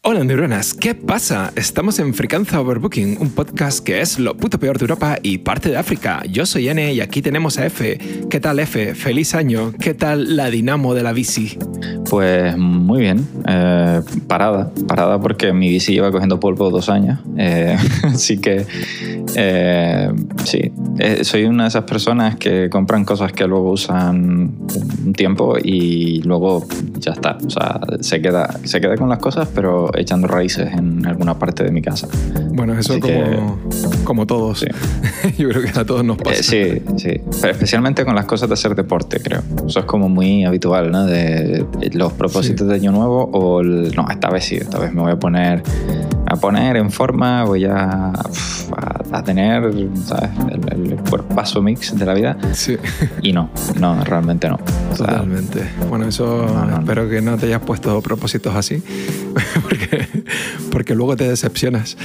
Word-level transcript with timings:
Hola 0.00 0.24
neuronas, 0.24 0.74
¿qué 0.74 0.94
pasa? 0.94 1.52
Estamos 1.54 1.98
en 1.98 2.14
Fricanza 2.14 2.60
Overbooking, 2.60 3.18
un 3.20 3.30
podcast 3.30 3.84
que 3.84 4.00
es 4.00 4.18
lo 4.18 4.36
puto 4.36 4.58
peor 4.58 4.78
de 4.78 4.84
Europa 4.84 5.18
y 5.22 5.38
parte 5.38 5.68
de 5.68 5.76
África. 5.76 6.22
Yo 6.28 6.46
soy 6.46 6.68
N 6.68 6.92
y 6.92 7.00
aquí 7.00 7.22
tenemos 7.22 7.58
a 7.58 7.66
F. 7.66 7.98
¿Qué 8.30 8.40
tal 8.40 8.58
F? 8.58 8.94
Feliz 8.94 9.34
año. 9.34 9.72
¿Qué 9.78 9.94
tal 9.94 10.36
la 10.36 10.50
dinamo 10.50 10.94
de 10.94 11.02
la 11.02 11.12
bici? 11.12 11.58
Pues 12.12 12.58
muy 12.58 13.00
bien, 13.00 13.26
eh, 13.48 14.02
parada, 14.26 14.70
parada 14.86 15.18
porque 15.18 15.54
mi 15.54 15.70
bici 15.70 15.94
lleva 15.94 16.12
cogiendo 16.12 16.38
polvo 16.38 16.68
dos 16.68 16.90
años, 16.90 17.18
eh, 17.38 17.74
así 18.02 18.36
que 18.36 18.66
eh, 19.34 20.12
sí, 20.44 20.70
soy 21.22 21.44
una 21.44 21.62
de 21.62 21.68
esas 21.70 21.84
personas 21.84 22.36
que 22.36 22.68
compran 22.68 23.06
cosas 23.06 23.32
que 23.32 23.46
luego 23.46 23.70
usan 23.70 24.52
un 25.06 25.12
tiempo 25.14 25.56
y 25.56 26.20
luego 26.24 26.66
ya 26.98 27.12
está, 27.12 27.38
o 27.46 27.48
sea, 27.48 27.80
se 28.00 28.20
queda, 28.20 28.58
se 28.62 28.78
queda 28.82 28.98
con 28.98 29.08
las 29.08 29.18
cosas 29.18 29.48
pero 29.54 29.90
echando 29.96 30.28
raíces 30.28 30.70
en 30.70 31.06
alguna 31.06 31.38
parte 31.38 31.64
de 31.64 31.70
mi 31.70 31.80
casa. 31.80 32.08
Bueno, 32.50 32.78
eso 32.78 33.00
como, 33.00 33.58
como 34.04 34.26
todos, 34.26 34.66
yo 35.38 35.48
creo 35.48 35.62
que 35.62 35.80
a 35.80 35.86
todos 35.86 36.04
nos 36.04 36.18
pasa. 36.18 36.42
sí, 36.42 36.82
sí, 36.98 37.22
pero 37.40 37.54
especialmente 37.54 38.04
con 38.04 38.14
las 38.14 38.26
cosas 38.26 38.50
de 38.50 38.52
hacer 38.52 38.74
deporte, 38.74 39.18
creo, 39.22 39.40
eso 39.66 39.80
es 39.80 39.86
como 39.86 40.10
muy 40.10 40.44
habitual, 40.44 40.90
¿no? 40.90 41.06
De, 41.06 41.64
los 42.02 42.12
propósitos 42.12 42.66
de 42.66 42.74
Año 42.74 42.90
Nuevo 42.90 43.30
o 43.32 43.62
no, 43.62 44.06
esta 44.10 44.28
vez 44.28 44.44
sí, 44.44 44.56
esta 44.56 44.78
vez 44.78 44.92
me 44.92 45.02
voy 45.02 45.12
a 45.12 45.18
poner 45.18 45.62
a 46.26 46.36
poner 46.36 46.76
en 46.76 46.90
forma, 46.90 47.44
voy 47.44 47.66
a, 47.66 48.12
a, 49.12 49.22
tener 49.22 49.70
¿sabes? 50.04 50.30
El, 50.70 50.92
el 50.92 50.98
paso 51.34 51.60
mix 51.60 51.96
de 51.96 52.06
la 52.06 52.14
vida. 52.14 52.38
Sí. 52.54 52.78
Y 53.20 53.32
no, 53.32 53.50
no, 53.78 54.02
realmente 54.02 54.48
no. 54.48 54.58
Totalmente. 54.96 55.62
bueno, 55.90 56.06
eso 56.08 56.46
espero 56.78 57.08
que 57.08 57.20
no 57.20 57.36
te 57.36 57.46
hayas 57.46 57.60
puesto 57.60 58.00
propósitos 58.00 58.54
así, 58.54 58.82
porque, 59.62 60.08
porque 60.70 60.94
luego 60.94 61.16
te 61.16 61.28
decepcionas. 61.28 61.98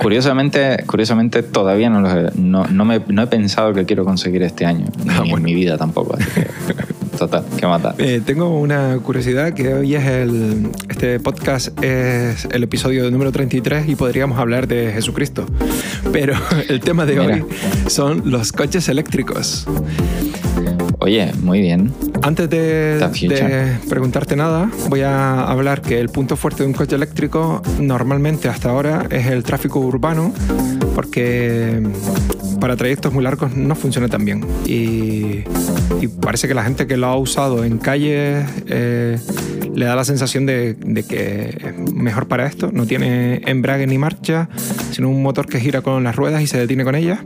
Curiosamente, 0.00 0.82
curiosamente 0.86 1.42
todavía 1.42 1.90
no, 1.90 2.00
no, 2.00 2.64
no, 2.64 2.84
me, 2.84 3.02
no 3.08 3.22
he 3.22 3.26
pensado 3.26 3.74
que 3.74 3.84
quiero 3.84 4.04
conseguir 4.04 4.42
este 4.42 4.64
año, 4.64 4.86
ah, 5.08 5.20
ni 5.24 5.30
en 5.30 5.42
mi 5.42 5.54
vida 5.54 5.76
tampoco. 5.76 6.16
Así 6.16 6.24
que, 6.34 6.46
total, 7.20 7.44
que 7.58 7.66
matar. 7.66 7.94
Eh, 7.98 8.22
tengo 8.24 8.58
una 8.58 8.98
curiosidad 8.98 9.52
que 9.52 9.74
hoy 9.74 9.94
es 9.94 10.06
el. 10.06 10.70
Este 10.88 11.20
podcast 11.20 11.68
es 11.84 12.46
el 12.50 12.62
episodio 12.62 13.10
número 13.10 13.30
33 13.30 13.88
y 13.88 13.94
podríamos 13.94 14.38
hablar 14.38 14.66
de 14.66 14.90
Jesucristo. 14.90 15.44
Pero 16.12 16.32
el 16.68 16.80
tema 16.80 17.04
de 17.04 17.20
hoy 17.20 17.44
son 17.88 18.22
los 18.30 18.52
coches 18.52 18.88
eléctricos. 18.88 19.66
Oye, 21.00 21.32
muy 21.42 21.60
bien. 21.60 21.92
Antes 22.22 22.50
de, 22.50 23.78
preguntarte 23.88 24.36
nada, 24.36 24.70
voy 24.88 25.00
a 25.00 25.44
hablar 25.44 25.80
que 25.80 25.98
el 25.98 26.10
punto 26.10 26.36
fuerte 26.36 26.62
de 26.62 26.68
un 26.68 26.74
coche 26.74 26.94
eléctrico 26.94 27.62
normalmente 27.80 28.48
hasta 28.48 28.68
ahora 28.68 29.06
es 29.10 29.26
el 29.26 29.42
tráfico 29.42 29.80
urbano, 29.80 30.32
porque 30.94 31.82
para 32.60 32.76
trayectos 32.76 33.14
muy 33.14 33.24
largos 33.24 33.56
no 33.56 33.74
funciona 33.74 34.08
tan 34.08 34.26
bien. 34.26 34.44
Y, 34.66 35.44
parece 36.20 36.48
que 36.48 36.54
la 36.54 36.64
gente 36.64 36.86
que 36.86 36.96
lo 36.96 37.06
ha 37.06 37.16
usado 37.16 37.64
en 37.64 37.78
calles 37.78 38.46
eh, 38.66 39.18
le 39.74 39.84
da 39.84 39.96
la 39.96 40.04
sensación 40.04 40.44
de, 40.46 40.76
que 41.08 41.56
es 41.58 41.94
mejor 41.94 42.28
para 42.28 42.46
esto. 42.46 42.70
No 42.72 42.86
tiene 42.86 43.40
embrague 43.46 43.86
ni 43.86 43.96
marcha, 43.96 44.48
sino 44.90 45.08
un 45.08 45.22
motor 45.22 45.46
que 45.46 45.60
gira 45.60 45.80
con 45.80 46.04
las 46.04 46.14
ruedas 46.14 46.42
y 46.42 46.46
se 46.46 46.58
detiene 46.58 46.84
con 46.84 46.94
ellas. 46.94 47.20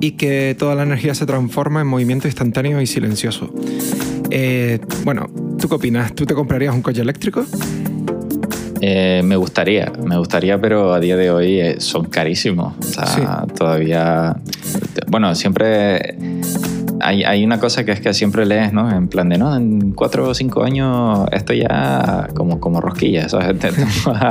Y 0.00 0.12
que 0.12 0.56
toda 0.58 0.74
la 0.74 0.82
energía 0.82 1.14
se 1.14 1.26
transforma 1.26 1.82
en 1.82 1.86
movimiento 1.86 2.26
instantáneo 2.26 2.80
y 2.80 2.86
silencioso. 2.86 3.52
Eh, 4.30 4.78
bueno, 5.04 5.28
¿tú 5.60 5.68
qué 5.68 5.74
opinas? 5.74 6.14
¿Tú 6.14 6.24
te 6.24 6.34
comprarías 6.34 6.74
un 6.74 6.82
coche 6.82 7.02
eléctrico? 7.02 7.44
Eh, 8.80 9.20
me 9.24 9.36
gustaría, 9.36 9.92
me 10.02 10.16
gustaría, 10.16 10.58
pero 10.58 10.94
a 10.94 11.00
día 11.00 11.16
de 11.16 11.30
hoy 11.30 11.60
eh, 11.60 11.80
son 11.80 12.06
carísimos. 12.06 12.74
O 12.78 12.82
sea, 12.82 13.46
todavía. 13.54 14.36
Bueno, 15.08 15.34
siempre 15.34 16.16
hay, 17.00 17.24
hay, 17.24 17.44
una 17.44 17.58
cosa 17.58 17.84
que 17.84 17.92
es 17.92 18.00
que 18.00 18.12
siempre 18.14 18.46
lees, 18.46 18.72
¿no? 18.72 18.90
En 18.90 19.08
plan 19.08 19.28
de, 19.28 19.38
no, 19.38 19.54
en 19.54 19.92
cuatro 19.92 20.28
o 20.28 20.34
cinco 20.34 20.62
años 20.62 21.28
esto 21.32 21.52
ya 21.52 22.28
como, 22.34 22.60
como 22.60 22.80
rosquilla, 22.80 23.28
¿sabes? 23.28 23.56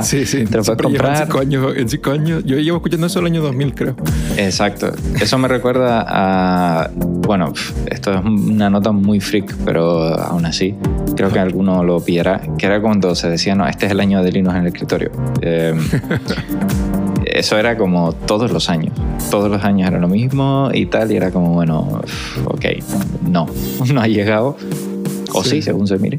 sí, 0.02 0.26
sí. 0.26 0.44
Te 0.44 0.56
lo 0.56 0.64
puedes 0.64 0.82
comprar. 0.82 1.16
En 1.16 1.26
cinco, 1.26 1.38
años, 1.38 1.76
en 1.76 1.88
cinco 1.88 2.10
años. 2.10 2.44
Yo 2.44 2.56
llevo 2.58 2.78
escuchando 2.78 3.06
eso 3.06 3.20
el 3.20 3.26
año 3.26 3.42
2000, 3.42 3.74
creo. 3.74 3.96
Exacto. 4.36 4.92
Eso 5.20 5.38
me 5.38 5.48
recuerda 5.48 6.04
a. 6.06 6.90
Bueno, 6.94 7.52
esto 7.86 8.12
es 8.12 8.24
una 8.24 8.70
nota 8.70 8.92
muy 8.92 9.20
freak, 9.20 9.54
pero 9.64 10.18
aún 10.18 10.46
así, 10.46 10.74
creo 11.16 11.30
que 11.30 11.38
alguno 11.38 11.82
lo 11.84 12.00
pillará. 12.00 12.40
Que 12.58 12.66
era 12.66 12.80
cuando 12.80 13.14
se 13.14 13.28
decía, 13.28 13.54
no, 13.54 13.66
este 13.66 13.86
es 13.86 13.92
el 13.92 14.00
año 14.00 14.22
de 14.22 14.32
Linux 14.32 14.54
en 14.56 14.62
el 14.62 14.66
escritorio. 14.68 15.10
Eh, 15.42 15.74
eso 17.32 17.58
era 17.58 17.76
como 17.76 18.12
todos 18.12 18.50
los 18.52 18.68
años. 18.70 18.92
Todos 19.30 19.50
los 19.50 19.64
años 19.64 19.88
era 19.88 19.98
lo 19.98 20.08
mismo 20.08 20.70
y 20.72 20.86
tal, 20.86 21.12
y 21.12 21.16
era 21.16 21.30
como, 21.30 21.54
bueno, 21.54 22.00
ok, 22.44 22.64
no, 23.28 23.46
no 23.92 24.00
ha 24.00 24.08
llegado. 24.08 24.56
O 25.32 25.44
sí, 25.44 25.62
según 25.62 25.86
se 25.86 25.98
mire. 25.98 26.18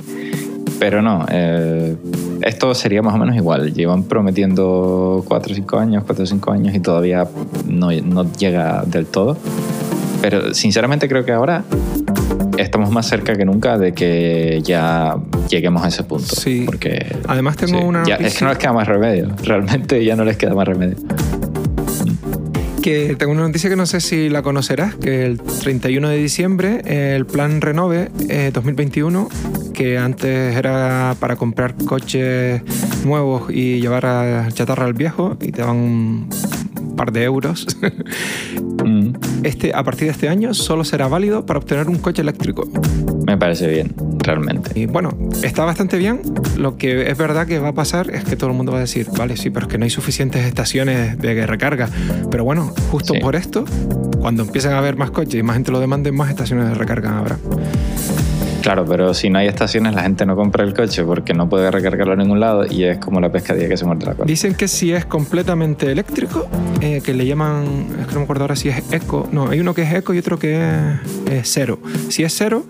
Pero 0.80 1.02
no, 1.02 1.26
eh, 1.30 1.96
esto 2.42 2.74
sería 2.74 3.02
más 3.02 3.14
o 3.14 3.18
menos 3.18 3.36
igual. 3.36 3.74
Llevan 3.74 4.04
prometiendo 4.04 5.24
4 5.28 5.52
o 5.52 5.56
5 5.56 5.78
años, 5.78 6.04
4 6.06 6.24
o 6.24 6.28
5 6.28 6.52
años 6.52 6.74
y 6.74 6.80
todavía 6.80 7.28
no, 7.68 7.92
no 7.92 8.32
llega 8.34 8.84
del 8.88 9.06
todo. 9.06 9.38
Pero 10.22 10.54
sinceramente 10.54 11.08
creo 11.08 11.26
que 11.26 11.34
ahora 11.34 11.64
estamos 12.62 12.92
más 12.92 13.08
cerca 13.08 13.36
que 13.36 13.46
nunca 13.46 13.78
de 13.78 13.94
que 13.94 14.62
ya 14.64 15.18
lleguemos 15.50 15.84
a 15.84 15.88
ese 15.88 16.04
punto. 16.04 16.36
Sí. 16.36 16.64
Porque, 16.66 17.16
Además 17.28 17.58
tengo 17.58 17.80
una 17.84 18.04
es 18.04 18.38
que 18.38 18.46
no 18.46 18.50
les 18.50 18.58
queda 18.58 18.74
más 18.74 18.88
remedio. 18.88 19.30
Realmente 19.44 20.04
ya 20.04 20.16
no 20.16 20.24
les 20.24 20.38
queda 20.38 20.54
más 20.54 20.68
remedio. 20.68 20.98
Que 22.82 23.16
tengo 23.16 23.32
una 23.32 23.44
noticia 23.44 23.70
que 23.70 23.76
no 23.76 23.86
sé 23.86 24.02
si 24.02 24.28
la 24.30 24.42
conocerás, 24.42 24.96
que 24.96 25.26
el 25.26 25.40
31 25.40 26.10
de 26.10 26.18
diciembre 26.18 27.16
el 27.16 27.28
plan 27.28 27.62
Renove 27.62 28.10
2021, 28.52 29.30
eh, 29.30 29.72
que 29.74 30.00
antes 30.00 30.56
era 30.56 31.16
para 31.20 31.36
comprar 31.36 31.76
coches 31.76 32.62
nuevos 33.06 33.52
y 33.52 33.82
llevar 33.82 34.08
a 34.08 34.48
chatarra 34.52 34.86
al 34.86 34.94
viejo 34.94 35.38
y 35.40 35.52
te 35.52 35.62
daban 35.62 35.78
un 35.78 36.30
par 36.98 37.12
de 37.12 37.24
euros. 37.24 37.68
Este, 39.44 39.74
a 39.74 39.84
partir 39.84 40.06
de 40.06 40.12
este 40.12 40.30
año 40.30 40.54
solo 40.54 40.84
será 40.84 41.08
válido 41.08 41.46
para 41.46 41.60
obtener 41.60 41.88
un 41.88 41.98
coche 41.98 42.22
eléctrico. 42.22 42.68
Me 43.26 43.38
parece 43.38 43.68
bien, 43.68 43.94
realmente. 44.20 44.80
Y 44.80 44.86
bueno, 44.86 45.18
está 45.44 45.66
bastante 45.66 45.98
bien. 45.98 46.22
Lo 46.58 46.78
que 46.78 47.10
es 47.10 47.18
verdad 47.18 47.48
que 47.48 47.60
va 47.60 47.70
a 47.70 47.74
pasar 47.74 48.10
es 48.12 48.24
que 48.24 48.36
todo 48.36 48.50
el 48.52 48.56
mundo 48.56 48.72
va 48.72 48.80
a 48.80 48.82
decir, 48.82 49.08
vale, 49.18 49.38
sí, 49.38 49.50
pero 49.50 49.68
es 49.68 49.72
que 49.72 49.78
no 49.78 49.86
hay 49.86 49.90
suficientes 49.90 50.46
estaciones 50.46 51.18
de 51.18 51.46
recarga. 51.48 51.90
Pero 52.30 52.44
bueno, 52.44 52.74
justo 52.92 53.14
por 53.22 53.36
esto, 53.36 53.66
cuando 54.20 54.44
empiecen 54.44 54.74
a 54.74 54.78
haber 54.78 54.96
más 54.96 55.12
coches 55.12 55.36
y 55.36 55.44
más 55.44 55.56
gente 55.56 55.72
lo 55.72 55.80
demande, 55.80 56.12
más 56.12 56.30
estaciones 56.30 56.68
de 56.68 56.76
recarga 56.76 57.18
habrá. 57.18 57.38
Claro, 58.62 58.86
pero 58.86 59.14
si 59.14 59.30
no 59.30 59.40
hay 59.40 59.48
estaciones, 59.48 59.94
la 59.96 60.04
gente 60.04 60.26
no 60.26 60.36
compra 60.36 60.64
el 60.64 60.74
coche 60.74 61.04
porque 61.04 61.34
no 61.34 61.50
puede 61.50 61.72
recargarlo 61.72 62.14
en 62.14 62.20
ningún 62.20 62.40
lado 62.40 62.66
y 62.66 62.84
es 62.84 62.98
como 63.00 63.20
la 63.20 63.32
pescadilla 63.32 63.68
que 63.68 63.78
se 63.78 63.86
muerde 63.86 64.06
la 64.06 64.14
cola. 64.14 64.28
Dicen 64.28 64.54
que 64.54 64.68
si 64.68 64.94
es 64.94 65.06
completamente 65.06 65.92
eléctrico, 65.92 66.48
eh, 66.82 67.02
que 67.04 67.14
le 67.14 67.26
llaman, 67.26 67.88
es 68.00 68.08
que 68.08 68.14
no 68.14 68.20
me 68.20 68.24
acuerdo 68.24 68.44
ahora 68.44 68.56
si 68.56 68.70
es 68.70 68.84
eco, 68.92 69.28
no, 69.32 69.50
hay 69.50 69.60
uno 69.60 69.74
que 69.74 69.82
es 69.82 69.94
eco 69.94 70.14
y 70.14 70.20
otro 70.20 70.38
que 70.38 70.60
es, 71.30 71.50
cero. 71.50 71.80
Si 72.10 72.24
es 72.24 72.34
cero, 72.36 72.64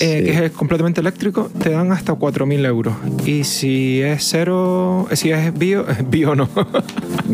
eh, 0.00 0.22
que 0.24 0.44
es 0.46 0.52
completamente 0.52 1.00
eléctrico, 1.00 1.50
te 1.60 1.70
dan 1.70 1.90
hasta 1.92 2.12
4.000 2.12 2.66
euros. 2.66 2.94
Y 3.24 3.44
si 3.44 4.00
es 4.02 4.24
cero, 4.24 5.08
eh, 5.10 5.16
si 5.16 5.30
es 5.30 5.56
bio, 5.56 5.84
bio 6.08 6.34
no. 6.34 6.48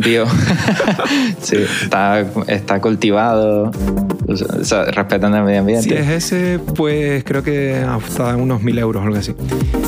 Bio. 0.01 0.27
sí, 1.41 1.57
está, 1.83 2.25
está 2.47 2.81
cultivado, 2.81 3.71
o 4.27 4.65
sea, 4.65 4.85
respetan 4.85 5.35
el 5.35 5.45
medio 5.45 5.61
ambiente. 5.61 5.89
Si 5.89 5.95
es 5.95 6.09
ese, 6.09 6.59
pues 6.77 7.25
creo 7.25 7.43
que 7.43 7.77
hasta 7.77 8.37
unos 8.37 8.63
mil 8.63 8.79
euros 8.79 9.03
o 9.03 9.07
algo 9.07 9.19
así. 9.19 9.35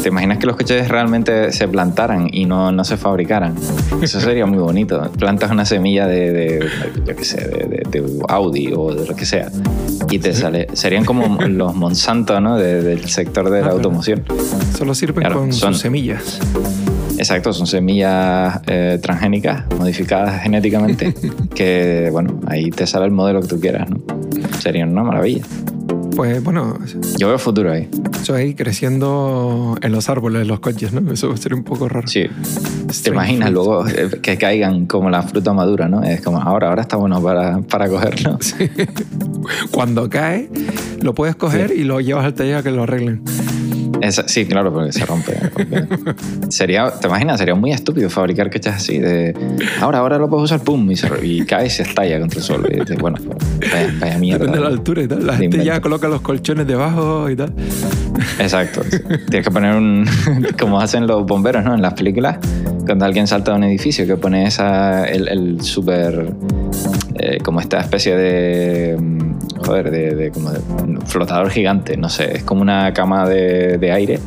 ¿Te 0.02 0.08
imaginas 0.08 0.38
que 0.38 0.46
los 0.46 0.56
coches 0.56 0.88
realmente 0.88 1.52
se 1.52 1.68
plantaran 1.68 2.28
y 2.32 2.46
no, 2.46 2.72
no 2.72 2.84
se 2.84 2.96
fabricaran? 2.96 3.54
Eso 4.00 4.20
sería 4.20 4.46
muy 4.46 4.58
bonito. 4.58 5.10
Plantas 5.18 5.50
una 5.50 5.64
semilla 5.64 6.06
de, 6.06 6.32
de 6.32 6.68
yo 7.06 7.16
qué 7.16 7.24
sé, 7.24 7.36
de, 7.48 7.82
de, 7.88 8.02
Audi 8.28 8.72
o 8.74 8.94
de 8.94 9.06
lo 9.06 9.14
que 9.14 9.26
sea 9.26 9.48
y 10.10 10.18
te 10.18 10.34
sale. 10.34 10.68
Serían 10.72 11.04
como 11.04 11.38
los 11.46 11.74
Monsanto, 11.74 12.40
¿no? 12.40 12.56
del 12.56 13.08
sector 13.08 13.50
de 13.50 13.60
la 13.60 13.68
ah, 13.68 13.72
automoción. 13.72 14.24
Solo 14.76 14.94
sirven 14.94 15.32
con 15.32 15.52
son, 15.52 15.72
sus 15.72 15.82
semillas. 15.82 16.40
Exacto, 17.18 17.52
son 17.52 17.66
semillas 17.66 18.60
eh, 18.66 18.98
transgénicas, 19.02 19.64
modificadas 19.78 20.42
genéticamente, 20.42 21.14
que, 21.54 22.08
bueno, 22.10 22.40
ahí 22.46 22.70
te 22.70 22.86
sale 22.86 23.06
el 23.06 23.12
modelo 23.12 23.40
que 23.42 23.48
tú 23.48 23.60
quieras, 23.60 23.88
¿no? 23.90 24.00
Sería 24.60 24.86
una 24.86 25.02
maravilla. 25.02 25.42
Pues 26.16 26.42
bueno. 26.42 26.78
Yo 27.18 27.28
veo 27.28 27.38
futuro 27.38 27.72
ahí. 27.72 27.88
Eso 28.20 28.34
ahí 28.34 28.54
creciendo 28.54 29.76
en 29.80 29.92
los 29.92 30.08
árboles 30.08 30.40
de 30.42 30.44
los 30.44 30.60
coches, 30.60 30.92
¿no? 30.92 31.12
Eso 31.12 31.36
sería 31.36 31.56
un 31.56 31.64
poco 31.64 31.88
raro. 31.88 32.06
Sí. 32.06 32.26
Te 33.02 33.10
imaginas 33.10 33.50
luego 33.50 33.88
eh, 33.88 34.10
que 34.20 34.36
caigan 34.36 34.86
como 34.86 35.10
la 35.10 35.22
fruta 35.22 35.52
madura, 35.52 35.88
¿no? 35.88 36.02
Es 36.02 36.20
como 36.20 36.38
ahora, 36.40 36.68
ahora 36.68 36.82
está 36.82 36.96
bueno 36.96 37.22
para, 37.22 37.60
para 37.62 37.88
cogerlo. 37.88 38.38
Sí. 38.52 38.68
Cuando 39.70 40.10
cae, 40.10 40.50
lo 41.00 41.14
puedes 41.14 41.36
coger 41.36 41.72
y 41.72 41.84
lo 41.84 42.00
llevas 42.00 42.24
al 42.24 42.34
taller 42.34 42.56
a 42.56 42.62
que 42.62 42.70
lo 42.70 42.82
arreglen. 42.82 43.22
Sí, 44.10 44.46
claro, 44.46 44.72
porque 44.72 44.92
se 44.92 45.06
rompe. 45.06 45.36
sería, 46.48 46.90
¿Te 46.90 47.06
imaginas? 47.06 47.38
Sería 47.38 47.54
muy 47.54 47.72
estúpido 47.72 48.10
fabricar 48.10 48.50
coches 48.50 48.74
así 48.74 48.98
de 48.98 49.34
ahora, 49.80 49.98
ahora 49.98 50.18
lo 50.18 50.28
puedes 50.28 50.44
usar, 50.44 50.60
pum, 50.60 50.90
y, 51.22 51.44
cae 51.44 51.66
y 51.66 51.70
se 51.70 51.82
estalla 51.82 52.18
contra 52.20 52.38
el 52.38 52.44
suelo. 52.44 52.68
Y 52.70 53.00
bueno, 53.00 53.18
vaya, 53.60 53.94
vaya 54.00 54.18
mierda. 54.18 54.44
Depende 54.44 54.58
de 54.58 54.64
la 54.64 54.70
altura 54.70 55.02
y 55.02 55.08
tal. 55.08 55.26
La 55.26 55.36
gente 55.36 55.64
ya 55.64 55.80
coloca 55.80 56.08
los 56.08 56.20
colchones 56.20 56.66
debajo 56.66 57.30
y 57.30 57.36
tal. 57.36 57.52
Exacto. 58.38 58.82
Tienes 59.30 59.46
que 59.46 59.50
poner 59.50 59.76
un. 59.76 60.06
como 60.58 60.80
hacen 60.80 61.06
los 61.06 61.24
bomberos, 61.24 61.64
¿no? 61.64 61.74
En 61.74 61.82
las 61.82 61.94
películas, 61.94 62.38
cuando 62.86 63.04
alguien 63.04 63.26
salta 63.26 63.52
de 63.52 63.58
un 63.58 63.64
edificio, 63.64 64.06
que 64.06 64.16
pone 64.16 64.46
esa, 64.46 65.04
el, 65.04 65.28
el 65.28 65.60
súper. 65.62 66.32
Eh, 67.18 67.38
como 67.42 67.60
esta 67.60 67.80
especie 67.80 68.16
de. 68.16 68.96
Joder, 69.64 69.90
de, 69.90 70.30
como 70.30 70.50
de 70.50 70.60
flotador 71.06 71.50
gigante, 71.50 71.96
no 71.96 72.08
sé, 72.08 72.38
es 72.38 72.44
como 72.44 72.62
una 72.62 72.92
cama 72.92 73.28
de, 73.28 73.78
de 73.78 73.92
aire 73.92 74.18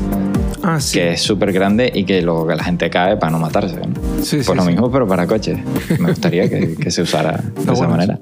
ah, 0.64 0.80
que 0.94 1.14
es 1.14 1.22
súper 1.22 1.52
grande 1.52 1.92
y 1.94 2.06
que 2.06 2.22
luego 2.22 2.48
que 2.48 2.56
la 2.56 2.64
gente 2.64 2.90
cae 2.90 3.18
para 3.18 3.32
no 3.32 3.40
matarse. 3.40 3.76
¿no? 3.76 4.24
Sí, 4.24 4.40
Por 4.46 4.56
lo 4.56 4.66
mismo, 4.66 4.92
pero 4.92 5.08
para 5.08 5.28
coches. 5.28 5.60
Me 6.00 6.10
gustaría 6.10 6.50
que, 6.50 6.76
que 6.76 6.92
se 6.92 7.02
usara 7.02 7.44
de 7.66 7.74
esa 7.74 7.88
manera. 7.88 8.20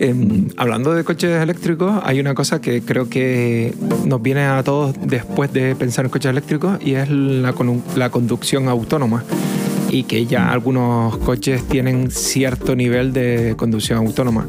Em, 0.00 0.48
hablando 0.56 0.94
de 0.94 1.02
coches 1.02 1.42
eléctricos, 1.42 2.00
hay 2.04 2.20
una 2.20 2.34
cosa 2.34 2.60
que 2.60 2.82
creo 2.82 3.08
que 3.08 3.74
nos 4.04 4.22
viene 4.22 4.42
a 4.42 4.62
todos 4.62 4.94
después 5.02 5.52
de 5.52 5.74
pensar 5.74 6.04
en 6.04 6.10
coches 6.12 6.30
eléctricos 6.30 6.78
y 6.80 6.94
es 6.94 7.10
la, 7.10 7.52
la 7.96 8.10
conducción 8.10 8.68
autónoma 8.68 9.24
y 9.90 10.04
que 10.04 10.26
ya 10.26 10.52
algunos 10.52 11.16
coches 11.18 11.64
tienen 11.64 12.10
cierto 12.10 12.76
nivel 12.76 13.12
de 13.12 13.54
conducción 13.56 13.98
autónoma. 13.98 14.46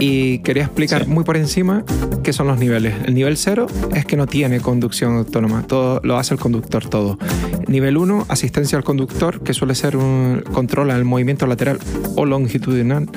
Y 0.00 0.38
quería 0.40 0.64
explicar 0.64 1.08
muy 1.08 1.24
por 1.24 1.36
encima 1.36 1.84
qué 2.22 2.32
son 2.32 2.46
los 2.46 2.58
niveles. 2.58 2.94
El 3.04 3.14
nivel 3.14 3.36
0 3.36 3.66
es 3.94 4.04
que 4.04 4.16
no 4.16 4.26
tiene 4.26 4.60
conducción 4.60 5.16
autónoma, 5.16 5.66
todo 5.66 6.00
lo 6.04 6.18
hace 6.18 6.34
el 6.34 6.40
conductor 6.40 6.88
todo. 6.88 7.18
Nivel 7.66 7.96
1, 7.96 8.26
asistencia 8.28 8.78
al 8.78 8.84
conductor, 8.84 9.42
que 9.42 9.52
suele 9.54 9.74
ser 9.74 9.96
un 9.96 10.42
controla 10.52 10.96
el 10.96 11.04
movimiento 11.04 11.46
lateral 11.46 11.78
o 12.16 12.26
longitudinal. 12.26 13.08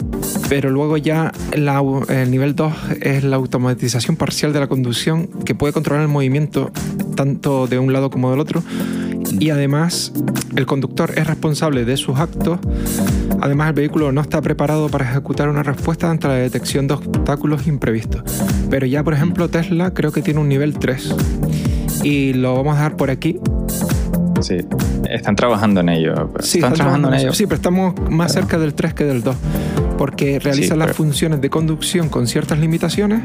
Pero 0.50 0.70
luego 0.70 0.98
ya 0.98 1.32
el 1.52 2.32
nivel 2.32 2.56
2 2.56 2.74
es 3.00 3.24
la 3.24 3.36
automatización 3.36 4.16
parcial 4.16 4.52
de 4.52 4.60
la 4.60 4.68
conducción, 4.68 5.28
que 5.46 5.56
puede 5.56 5.74
controlar 5.74 6.02
el 6.04 6.10
movimiento 6.10 6.72
tanto 7.16 7.68
de 7.68 7.80
un 7.80 7.94
lado 7.94 8.10
como 8.10 8.32
del 8.32 8.40
otro 8.40 8.64
y 9.40 9.50
además 9.50 10.12
el 10.56 10.66
conductor 10.66 11.14
es 11.16 11.28
responsable 11.28 11.86
de 11.86 11.96
sus 11.98 12.20
actos. 12.20 12.60
Además, 13.42 13.70
el 13.70 13.74
vehículo 13.74 14.12
no 14.12 14.22
está 14.22 14.40
preparado 14.40 14.88
para 14.88 15.10
ejecutar 15.10 15.50
una 15.50 15.64
respuesta 15.64 16.10
ante 16.12 16.28
la 16.28 16.36
detección 16.36 16.88
de 16.88 16.94
obstáculos 16.94 17.66
imprevistos. 17.66 18.22
Pero 18.70 18.86
ya, 18.86 19.04
por 19.04 19.16
ejemplo, 19.16 19.50
Tesla 19.50 19.94
creo 19.96 20.12
que 20.12 20.22
tiene 20.22 20.40
un 20.40 20.48
nivel 20.48 20.78
3. 20.78 21.16
Y 22.04 22.34
lo 22.34 22.56
vamos 22.56 22.74
a 22.74 22.76
dejar 22.78 22.98
por 22.98 23.10
aquí. 23.10 23.40
Sí, 24.42 24.58
están 25.10 25.36
trabajando 25.36 25.82
en 25.82 25.90
ello. 25.90 26.32
Sí, 26.40 26.60
están, 26.60 26.74
trabajando, 26.74 27.08
en 27.08 27.16
ello. 27.16 27.34
Sí, 27.34 27.46
pero 27.46 27.56
estamos 27.56 27.96
más 28.12 28.32
cerca 28.32 28.60
del 28.60 28.76
3 28.76 28.94
que 28.94 29.06
del 29.06 29.24
2 29.24 29.36
porque 29.98 30.40
realiza 30.40 30.76
las 30.76 30.96
funciones 30.96 31.42
de 31.42 31.52
conducción 31.52 32.10
con 32.10 32.26
ciertas 32.26 32.58
limitaciones. 32.58 33.22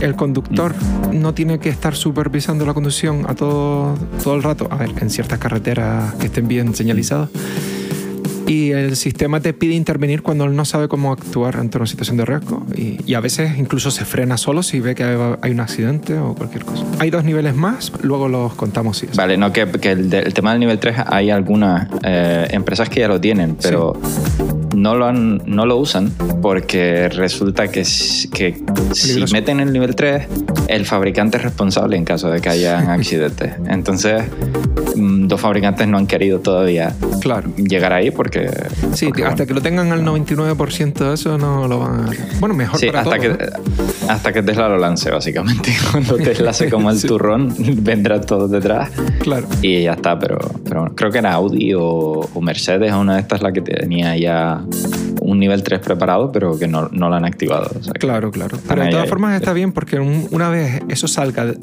El 0.00 0.14
conductor 0.14 0.74
no 1.12 1.34
tiene 1.34 1.58
que 1.58 1.68
estar 1.68 1.94
supervisando 1.94 2.64
la 2.64 2.72
conducción 2.72 3.26
a 3.28 3.34
todo, 3.34 3.94
todo 4.24 4.34
el 4.34 4.42
rato, 4.42 4.68
a 4.70 4.76
ver, 4.76 4.90
en 4.98 5.10
ciertas 5.10 5.38
carreteras 5.38 6.14
que 6.14 6.26
estén 6.28 6.48
bien 6.48 6.74
señalizadas 6.74 7.28
y 8.48 8.72
el 8.72 8.96
sistema 8.96 9.40
te 9.40 9.52
pide 9.52 9.74
intervenir 9.74 10.22
cuando 10.22 10.44
él 10.44 10.56
no 10.56 10.64
sabe 10.64 10.88
cómo 10.88 11.12
actuar 11.12 11.58
ante 11.58 11.76
una 11.76 11.86
situación 11.86 12.16
de 12.16 12.24
riesgo 12.24 12.66
y, 12.74 13.14
a 13.14 13.20
veces 13.20 13.58
incluso 13.58 13.90
se 13.90 14.04
frena 14.04 14.36
solo 14.36 14.62
si 14.62 14.78
ve 14.78 14.94
que 14.94 15.02
hay 15.02 15.50
un 15.50 15.60
accidente 15.60 16.16
o 16.16 16.34
cualquier 16.34 16.64
cosa. 16.64 16.84
Hay 17.00 17.10
dos 17.10 17.24
niveles 17.24 17.54
más, 17.54 17.92
luego 18.02 18.28
los 18.28 18.54
contamos. 18.54 18.98
Si 18.98 19.06
vale, 19.16 19.36
no, 19.36 19.52
que, 19.52 19.62
el, 19.62 20.32
tema 20.34 20.52
del 20.52 20.60
nivel 20.60 20.78
3 20.78 20.96
hay 21.06 21.30
algunas 21.30 21.88
eh, 22.04 22.46
empresas 22.50 22.88
que 22.88 23.00
ya 23.00 23.08
lo 23.08 23.20
tienen, 23.20 23.56
pero 23.60 24.00
no, 24.82 24.94
lo 24.94 25.06
han, 25.06 25.42
no 25.46 25.66
lo 25.66 25.76
usan 25.76 26.12
porque 26.40 27.08
resulta 27.08 27.68
que, 27.68 27.82
que 28.32 28.62
si 28.92 29.24
meten 29.32 29.60
el 29.60 29.72
nivel 29.72 29.94
3, 29.94 30.26
el 30.68 30.86
fabricante 30.86 31.38
es 31.38 31.42
responsable 31.42 31.96
en 31.96 32.04
caso 32.04 32.30
de 32.30 32.40
que 32.40 32.48
haya 32.48 32.92
accidentes. 32.92 33.54
Entonces, 33.66 34.22
mm, 34.94 35.26
dos 35.26 35.40
fabricantes 35.40 35.86
no 35.88 35.98
han 35.98 36.06
querido 36.06 36.40
todavía 36.40 36.94
claro. 37.20 37.50
llegar 37.56 37.92
ahí 37.92 38.10
porque 38.10 38.50
Sí, 38.94 39.10
hasta 39.24 39.46
que 39.46 39.54
lo 39.54 39.60
tengan 39.60 39.92
al 39.92 40.04
99% 40.04 41.08
de 41.08 41.14
eso 41.14 41.38
no 41.38 41.68
lo 41.68 41.80
van 41.80 42.00
a... 42.00 42.10
Bueno, 42.40 42.54
mejor 42.54 42.80
para 42.86 43.00
hasta 43.00 43.18
que, 43.18 43.38
hasta 44.08 44.32
que 44.32 44.42
Tesla 44.42 44.68
lo 44.68 44.78
lance, 44.78 45.10
básicamente. 45.10 45.74
Cuando 45.90 46.16
Tesla 46.16 46.52
se 46.52 46.70
como 46.70 46.90
el 46.90 47.00
turrón, 47.02 47.54
vendrá 47.58 48.20
todo 48.20 48.48
detrás. 48.48 48.90
Claro. 49.20 49.46
Y 49.62 49.82
ya 49.82 49.92
está, 49.92 50.18
pero, 50.18 50.38
pero 50.64 50.92
creo 50.94 51.10
que 51.10 51.18
era 51.18 51.32
Audi 51.32 51.74
o, 51.74 52.28
o 52.32 52.40
Mercedes, 52.40 52.92
una 52.92 53.14
de 53.14 53.20
estas 53.20 53.42
la 53.42 53.52
que 53.52 53.60
tenía 53.60 54.16
ya 54.16 54.62
un 55.20 55.38
nivel 55.38 55.62
3 55.62 55.80
preparado, 55.80 56.32
pero 56.32 56.58
que 56.58 56.66
no, 56.66 56.88
no 56.90 57.08
lo 57.08 57.14
han 57.14 57.24
activado. 57.24 57.70
claro, 57.98 58.30
claro. 58.30 58.58
Pero 58.66 58.82
de 58.82 58.90
todas 58.90 59.08
formas 59.08 59.38
está 59.38 59.52
bien 59.52 59.72
porque 59.72 59.98
una 59.98 60.48
vez 60.48 60.82
eso 60.88 61.08
salga 61.08 61.54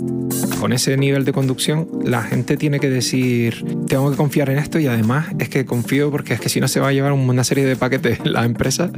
con 0.59 0.73
ese 0.73 0.97
nivel 0.97 1.25
de 1.25 1.33
conducción, 1.33 1.87
la 2.03 2.21
gente 2.23 2.57
tiene 2.57 2.79
que 2.79 2.89
decir, 2.89 3.65
tengo 3.87 4.11
que 4.11 4.17
confiar 4.17 4.49
en 4.49 4.57
esto 4.57 4.79
y 4.79 4.87
además 4.87 5.27
es 5.39 5.49
que 5.49 5.65
confío 5.65 6.11
porque 6.11 6.33
es 6.33 6.39
que 6.39 6.49
si 6.49 6.59
no 6.59 6.67
se 6.67 6.79
va 6.79 6.89
a 6.89 6.91
llevar 6.91 7.11
una 7.11 7.43
serie 7.43 7.65
de 7.65 7.75
paquetes 7.75 8.19
la 8.25 8.45
empresa. 8.45 8.91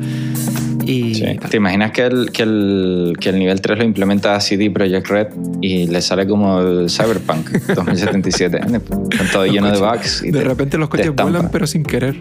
Y... 0.86 1.36
¿Te 1.38 1.57
imaginas 1.57 1.92
que 1.92 2.06
el, 2.06 2.31
que, 2.31 2.44
el, 2.44 3.18
que 3.19 3.30
el 3.30 3.39
nivel 3.39 3.60
3 3.60 3.80
lo 3.80 3.83
implementa 3.83 4.39
CD 4.39 4.69
Projekt 4.69 5.07
Red 5.07 5.27
y 5.62 5.88
le 5.88 6.01
sale 6.01 6.25
como 6.27 6.62
el 6.62 6.89
Cyberpunk 6.89 7.50
2077, 7.75 8.62
con 8.92 9.27
todo 9.31 9.45
lleno 9.45 9.71
de 9.71 9.80
bugs? 9.80 10.24
de 10.24 10.44
repente 10.44 10.77
los 10.77 10.89
coches 10.89 11.13
vuelan 11.13 11.50
pero 11.51 11.68
sin 11.68 11.83
querer. 11.83 12.18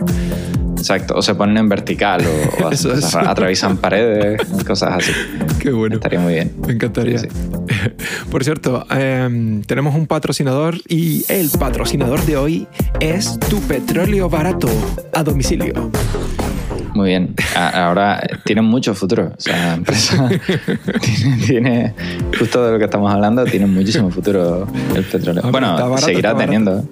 Exacto, 0.79 1.15
o 1.17 1.23
se 1.23 1.35
ponen 1.35 1.57
en 1.57 1.69
vertical 1.69 2.25
o, 2.27 2.69
atraviesan 3.19 3.79
paredes, 3.79 4.41
cosas 4.67 4.95
así. 4.97 5.13
Qué 5.59 5.71
bueno. 5.71 5.97
Estaría 5.97 6.21
muy 6.21 6.35
bien. 6.35 6.55
Me 6.67 6.75
encantaría. 6.75 7.21
Por 8.31 8.45
cierto, 8.45 8.87
em, 8.91 9.63
tenemos 9.63 9.95
un 9.95 10.07
patrocinador 10.07 10.77
y 10.89 11.25
el 11.29 11.51
patrocinador 11.51 12.25
de 12.25 12.37
hoy 12.37 12.69
es 13.01 13.39
tu 13.41 13.61
petróleo 13.63 14.29
barato 14.29 14.69
a 15.13 15.23
domicilio. 15.23 15.91
Muy 16.97 17.11
bien. 17.11 17.35
Ahora 17.55 18.27
tiene 18.47 18.63
mucho 18.63 18.95
futuro. 18.95 19.33
O 19.37 19.41
sea, 19.41 19.55
la 19.55 19.75
empresa 19.75 20.31
tiene, 21.47 21.93
justo 22.39 22.65
de 22.65 22.73
lo 22.73 22.79
que 22.79 22.87
estamos 22.87 23.13
hablando, 23.13 23.45
tiene 23.45 23.67
muchísimo 23.67 24.11
futuro 24.11 24.67
el 24.95 25.05
petróleo. 25.05 25.43
bueno, 25.51 25.99
seguirá 25.99 26.35
teniendo. 26.35 26.89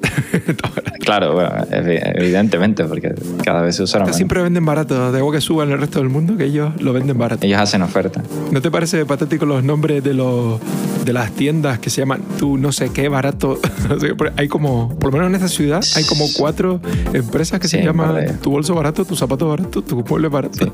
claro, 1.01 1.33
bueno, 1.33 1.53
evidentemente, 1.71 2.85
porque 2.85 3.15
cada 3.43 3.63
vez 3.63 3.77
se 3.77 3.85
usará 3.85 4.05
más. 4.05 4.15
Siempre 4.15 4.43
venden 4.43 4.67
barato. 4.67 5.11
De 5.11 5.17
algo 5.17 5.33
que 5.33 5.41
suba 5.41 5.65
en 5.65 5.71
el 5.73 5.79
resto 5.79 6.01
del 6.01 6.11
mundo, 6.11 6.37
que 6.37 6.45
ellos 6.45 6.79
lo 6.83 6.93
venden 6.93 7.17
barato. 7.17 7.47
Ellos 7.47 7.59
hacen 7.59 7.81
oferta. 7.81 8.23
¿No 8.51 8.61
te 8.61 8.71
parece 8.71 9.07
patético 9.07 9.47
los 9.47 9.65
nombres 9.65 10.05
de 10.05 10.13
los 10.13 10.61
de 11.05 11.13
las 11.13 11.33
tiendas 11.33 11.79
que 11.79 11.91
se 11.91 12.01
llaman 12.01 12.23
tú 12.39 12.59
no 12.59 12.73
sé 12.73 12.91
qué 12.91 13.09
barato? 13.09 13.61
hay 14.37 14.49
como, 14.49 14.89
por 14.99 15.13
lo 15.13 15.19
menos 15.19 15.29
en 15.29 15.35
esta 15.37 15.49
ciudad, 15.49 15.83
hay 15.97 16.05
como 16.05 16.27
cuatro 16.37 16.81
empresas 17.13 17.61
que 17.61 17.69
se 17.69 17.83
llaman 17.83 18.39
tu 18.41 18.51
bolso 18.51 18.75
barato, 18.75 19.05
tu 19.05 19.17
zapato 19.17 19.49
barato, 19.49 19.83
tu 19.83 20.05
mueble 20.05 20.29
barato. 20.29 20.73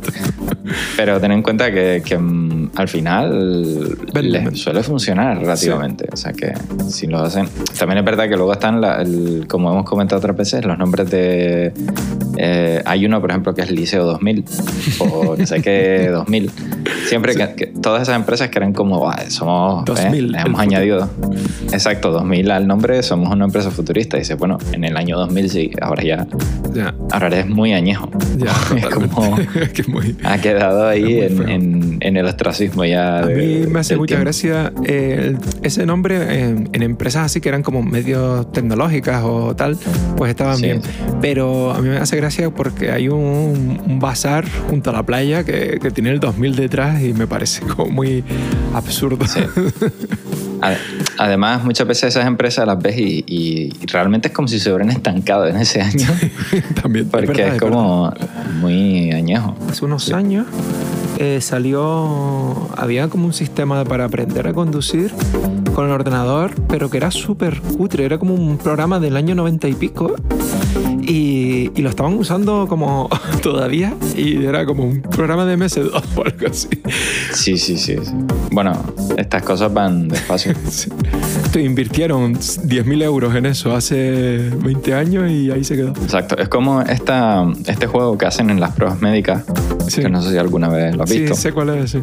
Pero 0.96 1.20
ten 1.20 1.32
en 1.32 1.42
cuenta 1.42 1.70
que, 1.72 2.02
que 2.04 2.16
mm, 2.16 2.70
al 2.76 2.88
final 2.88 3.98
suele 4.54 4.82
funcionar 4.82 5.38
relativamente. 5.38 6.08
O 6.12 6.16
sea 6.16 6.32
que 6.32 6.52
si 6.88 7.06
lo 7.06 7.18
hacen. 7.18 7.48
También 7.78 7.98
es 7.98 8.04
verdad 8.04 8.28
que 8.28 8.36
luego 8.36 8.52
están, 8.52 8.80
como 9.46 9.70
hemos 9.72 9.84
comentado 9.84 10.18
otras 10.18 10.36
veces, 10.36 10.64
los 10.64 10.78
nombres 10.78 11.10
de. 11.10 11.72
Eh, 12.36 12.82
hay 12.84 13.04
uno, 13.06 13.20
por 13.20 13.30
ejemplo, 13.30 13.54
que 13.54 13.62
es 13.62 13.70
Liceo 13.70 14.04
2000 14.04 14.44
o 14.98 15.36
no 15.36 15.46
sé 15.46 15.60
qué 15.62 16.08
2000. 16.10 16.50
Siempre 17.06 17.34
que, 17.34 17.66
todas 17.66 18.02
esas 18.02 18.16
empresas 18.16 18.48
que 18.48 18.58
eran 18.58 18.72
como, 18.72 19.10
somos. 19.28 19.84
2000. 19.84 20.34
Eh, 20.34 20.38
hemos 20.46 20.60
añadido. 20.60 21.10
Exacto, 21.72 22.10
2000 22.10 22.50
al 22.50 22.66
nombre, 22.66 23.02
somos 23.02 23.32
una 23.32 23.44
empresa 23.46 23.70
futurista. 23.70 24.16
Y 24.16 24.20
dice, 24.20 24.34
bueno, 24.34 24.58
en 24.72 24.84
el 24.84 24.96
año 24.96 25.16
2000 25.18 25.50
sí, 25.50 25.70
ahora 25.80 26.02
ya. 26.02 26.26
ya. 26.72 26.94
Ahora 27.10 27.28
eres 27.28 27.48
muy 27.48 27.72
añejo. 27.72 28.10
Ya, 28.36 28.52
es 28.76 28.86
como. 28.86 29.36
que 29.74 29.84
muy, 29.84 30.16
ha 30.24 30.38
quedado 30.38 30.86
ahí 30.86 31.20
en, 31.20 31.98
en, 32.00 32.16
el 32.16 32.26
ostracismo 32.26 32.84
ya. 32.84 33.20
A 33.20 33.26
mí 33.26 33.66
me 33.68 33.80
hace 33.80 33.96
mucha 33.96 34.18
gracia 34.18 34.72
eh, 34.86 35.36
ese 35.62 35.86
nombre 35.86 36.44
en, 36.44 36.82
empresas 36.82 37.26
así 37.26 37.40
que 37.40 37.48
eran 37.48 37.62
como 37.62 37.82
medios 37.82 38.50
tecnológicas 38.52 39.22
o 39.24 39.54
tal, 39.54 39.76
pues 40.16 40.30
estaban 40.30 40.60
bien. 40.60 40.80
Pero 41.20 41.72
a 41.72 41.80
mí 41.80 41.88
me 41.88 41.98
hace 41.98 42.16
gracia 42.16 42.50
porque 42.50 42.90
hay 42.90 43.08
un, 43.08 43.80
un 43.86 43.98
bazar 44.00 44.44
junto 44.68 44.90
a 44.90 44.92
la 44.92 45.02
playa 45.02 45.44
que, 45.44 45.78
que, 45.80 45.90
tiene 45.90 46.10
el 46.10 46.20
2000 46.20 46.56
detrás 46.56 46.79
y 47.02 47.12
me 47.12 47.26
parece 47.26 47.60
como 47.62 47.90
muy 47.90 48.24
absurdo. 48.74 49.24
Además, 51.18 51.64
muchas 51.64 51.86
veces 51.86 52.04
esas 52.04 52.26
empresas 52.26 52.66
las 52.66 52.80
ves 52.80 52.96
y, 52.98 53.70
realmente 53.86 54.28
es 54.28 54.34
como 54.34 54.48
si 54.48 54.58
se 54.58 54.70
hubieran 54.70 54.90
estancado 54.90 55.46
en 55.46 55.56
ese 55.56 55.80
año. 55.80 56.06
También. 56.82 57.08
Porque 57.08 57.46
es, 57.46 57.60
como 57.60 58.12
muy 58.60 59.10
añejo. 59.12 59.56
Hace 59.68 59.84
unos 59.84 60.12
años 60.12 60.46
eh, 61.18 61.40
salió, 61.40 62.68
había 62.76 63.08
como 63.08 63.26
un 63.26 63.32
sistema 63.32 63.84
para 63.84 64.04
aprender 64.04 64.46
a 64.46 64.52
conducir 64.52 65.12
con 65.74 65.86
el 65.86 65.92
ordenador, 65.92 66.52
pero 66.68 66.90
que 66.90 66.96
era 66.96 67.10
súper 67.10 67.60
cutre, 67.60 68.04
era 68.04 68.18
como 68.18 68.34
un 68.34 68.58
programa 68.58 69.00
del 69.00 69.16
año 69.16 69.34
90 69.34 69.68
y 69.68 69.74
pico. 69.74 70.14
Y, 71.02 71.70
y, 71.74 71.82
lo 71.82 71.88
estaban 71.88 72.14
usando 72.14 72.66
como 72.68 73.08
todavía 73.42 73.94
y 74.16 74.44
era 74.44 74.64
como 74.64 74.84
un 74.84 75.02
programa 75.02 75.44
de 75.44 75.56
MS2 75.56 75.90
o 76.16 76.24
algo 76.24 76.46
así. 76.48 76.68
Sí, 77.32 77.56
sí, 77.56 77.76
sí. 77.76 77.96
sí. 78.02 78.12
Bueno, 78.52 78.72
estas 79.16 79.42
cosas 79.42 79.72
van 79.72 80.08
despacio. 80.08 80.54
sí. 80.68 80.90
Invirtieron 81.58 82.34
10.000 82.34 83.02
euros 83.02 83.34
en 83.34 83.46
eso 83.46 83.74
hace 83.74 84.50
20 84.62 84.94
años 84.94 85.30
y 85.30 85.50
ahí 85.50 85.64
se 85.64 85.76
quedó. 85.76 85.88
Exacto. 85.88 86.36
Es 86.38 86.48
como 86.48 86.80
esta, 86.82 87.44
este 87.66 87.86
juego 87.86 88.16
que 88.16 88.26
hacen 88.26 88.50
en 88.50 88.60
las 88.60 88.74
pruebas 88.74 89.00
médicas, 89.00 89.44
sí. 89.88 90.02
que 90.02 90.08
no 90.08 90.22
sé 90.22 90.30
si 90.30 90.38
alguna 90.38 90.68
vez 90.68 90.94
lo 90.94 91.02
has 91.02 91.10
visto. 91.10 91.34
Sí, 91.34 91.42
sé 91.42 91.52
cuál 91.52 91.70
es, 91.70 91.90
sí. 91.90 92.02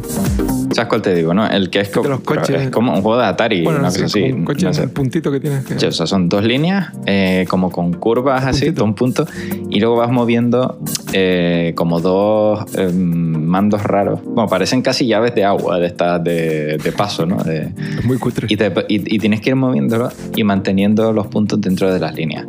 ¿Sabes 0.72 0.88
cuál 0.88 1.02
te 1.02 1.14
digo, 1.14 1.32
no? 1.34 1.46
El 1.46 1.70
que 1.70 1.80
es, 1.80 1.88
como, 1.88 2.08
los 2.08 2.20
coches, 2.20 2.60
es 2.62 2.70
como 2.70 2.92
un 2.92 3.02
juego 3.02 3.18
de 3.18 3.24
Atari, 3.26 3.62
bueno, 3.64 3.90
sí, 3.90 4.02
cosa 4.02 4.04
así. 4.06 4.32
Un 4.32 4.44
coche 4.44 4.66
no 4.66 4.74
sé. 4.74 4.82
un 4.82 4.90
puntito 4.90 5.32
que 5.32 5.40
tienes 5.40 5.64
que... 5.64 5.74
O 5.86 5.90
sea, 5.92 6.06
son 6.06 6.28
dos 6.28 6.44
líneas, 6.44 6.92
eh, 7.06 7.46
como 7.48 7.70
con 7.70 7.92
curvas 7.94 8.44
así, 8.44 8.72
todo 8.72 8.84
un 8.84 8.94
punto, 8.94 9.26
y 9.70 9.80
luego 9.80 9.96
vas 9.96 10.10
moviendo 10.10 10.78
eh, 11.12 11.72
como 11.74 12.00
dos 12.00 12.64
eh, 12.76 12.90
mandos 12.92 13.82
raros. 13.82 14.20
Bueno, 14.24 14.48
parecen 14.48 14.82
casi 14.82 15.06
llaves 15.06 15.34
de 15.34 15.44
agua 15.44 15.78
de 15.78 15.86
estas 15.86 16.22
de, 16.22 16.76
de 16.78 16.92
paso, 16.92 17.24
¿no? 17.26 17.36
De- 17.42 17.72
Es 17.98 18.04
muy 18.04 18.18
cutre. 18.18 18.46
y, 18.50 18.56
te- 18.56 18.72
y- 18.88 19.14
y 19.14 19.18
tienes 19.18 19.40
que 19.40 19.50
ir 19.50 19.56
moviéndolo 19.56 20.10
y 20.36 20.44
manteniendo 20.44 21.12
los 21.12 21.26
puntos 21.28 21.60
dentro 21.60 21.92
de 21.92 21.98
las 21.98 22.14
líneas. 22.14 22.44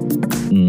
Mm, 0.52 0.69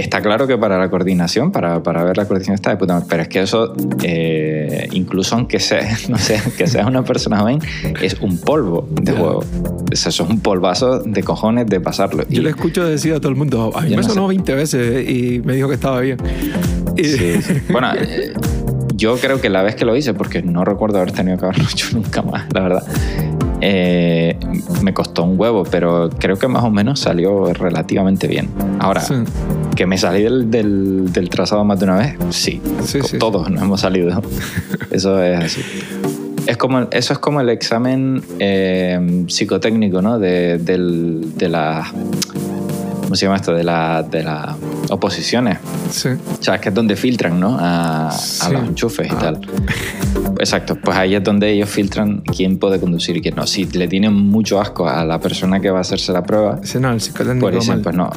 está 0.00 0.20
claro 0.20 0.46
que 0.46 0.56
para 0.58 0.78
la 0.78 0.88
coordinación, 0.90 1.52
para, 1.52 1.82
para 1.82 2.04
ver 2.04 2.16
la 2.16 2.24
coordinación 2.26 2.54
está 2.54 2.70
de 2.70 2.76
puta 2.76 2.94
madre, 2.94 3.06
pero 3.08 3.22
es 3.22 3.28
que 3.28 3.40
eso, 3.42 3.74
eh, 4.02 4.88
incluso 4.92 5.34
aunque 5.36 5.58
sea, 5.60 5.86
no 6.08 6.18
sé, 6.18 6.40
que 6.56 6.66
seas 6.66 6.86
una 6.86 7.04
persona 7.04 7.38
joven, 7.40 7.58
es 8.02 8.14
un 8.20 8.38
polvo 8.38 8.88
de 9.00 9.12
juego. 9.12 9.42
Sea, 9.42 9.50
eso 9.92 10.08
es 10.10 10.20
un 10.20 10.40
polvazo 10.40 11.00
de 11.00 11.22
cojones 11.22 11.66
de 11.66 11.80
pasarlo. 11.80 12.24
Yo 12.28 12.40
Y- 12.40 12.44
le 12.44 12.50
escucho 12.50 12.84
decir 12.84 13.14
a 13.14 13.20
todo 13.20 13.30
el 13.30 13.36
mundo, 13.36 13.72
a 13.74 13.80
mí 13.82 13.90
me 13.90 13.96
no 13.96 14.02
sonó 14.02 14.22
sé. 14.22 14.28
20 14.28 14.54
veces 14.54 15.08
y 15.08 15.40
me 15.44 15.54
dijo 15.54 15.68
que 15.68 15.74
estaba 15.74 16.00
bien. 16.00 16.18
Y- 16.96 17.04
Sí, 17.04 17.42
sí. 17.42 17.54
Bueno, 17.70 17.88
eh, 17.98 18.32
yo 18.96 19.16
creo 19.16 19.40
que 19.40 19.50
la 19.50 19.62
vez 19.62 19.74
que 19.76 19.84
lo 19.84 19.94
hice, 19.96 20.14
porque 20.14 20.42
no 20.42 20.64
recuerdo 20.64 20.98
haber 20.98 21.12
tenido 21.12 21.36
que 21.38 21.44
haberlo 21.46 21.64
hecho 21.70 21.88
nunca 21.92 22.22
más, 22.22 22.46
la 22.52 22.60
verdad, 22.60 22.82
eh, 23.60 24.38
me 24.82 24.92
costó 24.92 25.24
un 25.24 25.38
huevo, 25.38 25.64
pero 25.70 26.10
creo 26.18 26.36
que 26.38 26.48
más 26.48 26.62
o 26.64 26.70
menos 26.70 27.00
salió 27.00 27.52
relativamente 27.54 28.26
bien. 28.28 28.48
Ahora, 28.80 29.00
Sí. 29.00 29.14
que 29.74 29.86
me 29.86 29.96
salí 29.98 30.22
del, 30.22 30.50
del- 30.50 31.12
del 31.12 31.28
trazado 31.30 31.64
más 31.64 31.78
de 31.78 31.84
una 31.86 31.96
vez, 31.96 32.16
sí. 32.30 32.60
Sí, 32.84 33.00
sí. 33.02 33.18
Todos 33.18 33.50
nos 33.50 33.62
hemos 33.62 33.80
salido. 33.80 34.20
Eso 34.90 35.22
es 35.22 35.38
así. 35.44 35.62
Es 36.46 36.56
como, 36.56 36.82
eso 36.92 37.12
es 37.12 37.18
como 37.18 37.40
el 37.40 37.48
examen 37.48 38.22
eh, 38.38 39.24
psicotécnico, 39.26 40.00
¿no? 40.00 40.20
De, 40.20 40.58
del- 40.58 41.32
de 41.36 41.48
la... 41.48 41.90
¿Cómo 43.02 43.16
se 43.16 43.26
llama 43.26 43.34
esto? 43.36 43.52
De 43.52 43.64
la, 43.64 44.04
de 44.04 44.22
las 44.22 44.54
oposiciones. 44.90 45.58
Sí. 45.90 46.08
O 46.10 46.42
sea, 46.42 46.56
es 46.56 46.60
que 46.60 46.68
es 46.70 46.74
donde 46.74 46.96
filtran, 46.96 47.38
¿no? 47.40 47.56
A, 47.58 48.08
a 48.08 48.12
Sí. 48.12 48.52
los 48.52 48.62
enchufes 48.62 49.06
y 49.10 49.14
Ah. 49.14 49.18
tal. 49.18 49.40
Exacto, 50.38 50.76
pues 50.76 50.96
ahí 50.96 51.14
es 51.14 51.24
donde 51.24 51.50
ellos 51.50 51.68
filtran 51.70 52.20
quién 52.22 52.58
puede 52.58 52.78
conducir 52.78 53.16
y 53.16 53.22
quién 53.22 53.36
no. 53.36 53.46
Si 53.46 53.64
le 53.64 53.88
tienen 53.88 54.12
mucho 54.12 54.60
asco 54.60 54.88
a 54.88 55.04
la 55.04 55.18
persona 55.20 55.60
que 55.60 55.70
va 55.70 55.78
a 55.78 55.80
hacerse 55.80 56.12
la 56.12 56.22
prueba, 56.22 56.60
Ese 56.62 56.78
no, 56.80 56.90
el 56.92 57.00
psicotécnico 57.00 57.46
pues 57.50 57.54
dicen, 57.60 57.76
mal. 57.76 57.82
pues 57.82 57.96
no. 57.96 58.10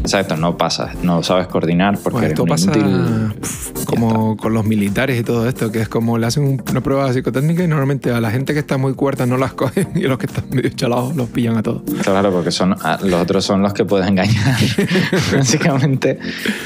Exacto, 0.00 0.36
no 0.36 0.56
pasas, 0.56 0.94
no 1.02 1.22
sabes 1.22 1.46
coordinar 1.48 1.98
porque 1.98 2.10
Pues 2.18 2.24
eres 2.24 2.32
esto 2.32 2.42
un 2.44 2.48
pasa 2.48 2.64
inútil. 2.78 3.34
pf, 3.40 3.84
como 3.84 4.36
con 4.36 4.54
los 4.54 4.64
militares 4.64 5.20
y 5.20 5.24
todo 5.24 5.46
esto, 5.48 5.70
que 5.70 5.80
es 5.82 5.88
como 5.88 6.16
le 6.16 6.26
hacen 6.26 6.44
un- 6.44 6.62
una 6.70 6.80
prueba 6.82 7.12
psicotécnica 7.12 7.62
y 7.64 7.68
normalmente 7.68 8.10
a 8.12 8.20
la 8.20 8.30
gente 8.30 8.54
que 8.54 8.60
está 8.60 8.78
muy 8.78 8.94
cuerda 8.94 9.26
no 9.26 9.36
las 9.36 9.52
cogen 9.54 9.88
y 9.94 10.04
a 10.06 10.08
los 10.08 10.18
que 10.18 10.26
están 10.26 10.44
medio 10.50 10.70
chalados 10.70 11.14
los 11.16 11.28
pillan 11.28 11.56
a 11.58 11.62
todos. 11.62 11.82
Claro, 12.02 12.30
porque 12.32 12.50
son, 12.50 12.70
los 13.02 13.20
otros 13.20 13.44
son 13.44 13.60
los 13.62 13.74
que 13.74 13.84
puedes 13.84 14.06
engañar, 14.08 14.56
básicamente, 15.36 16.07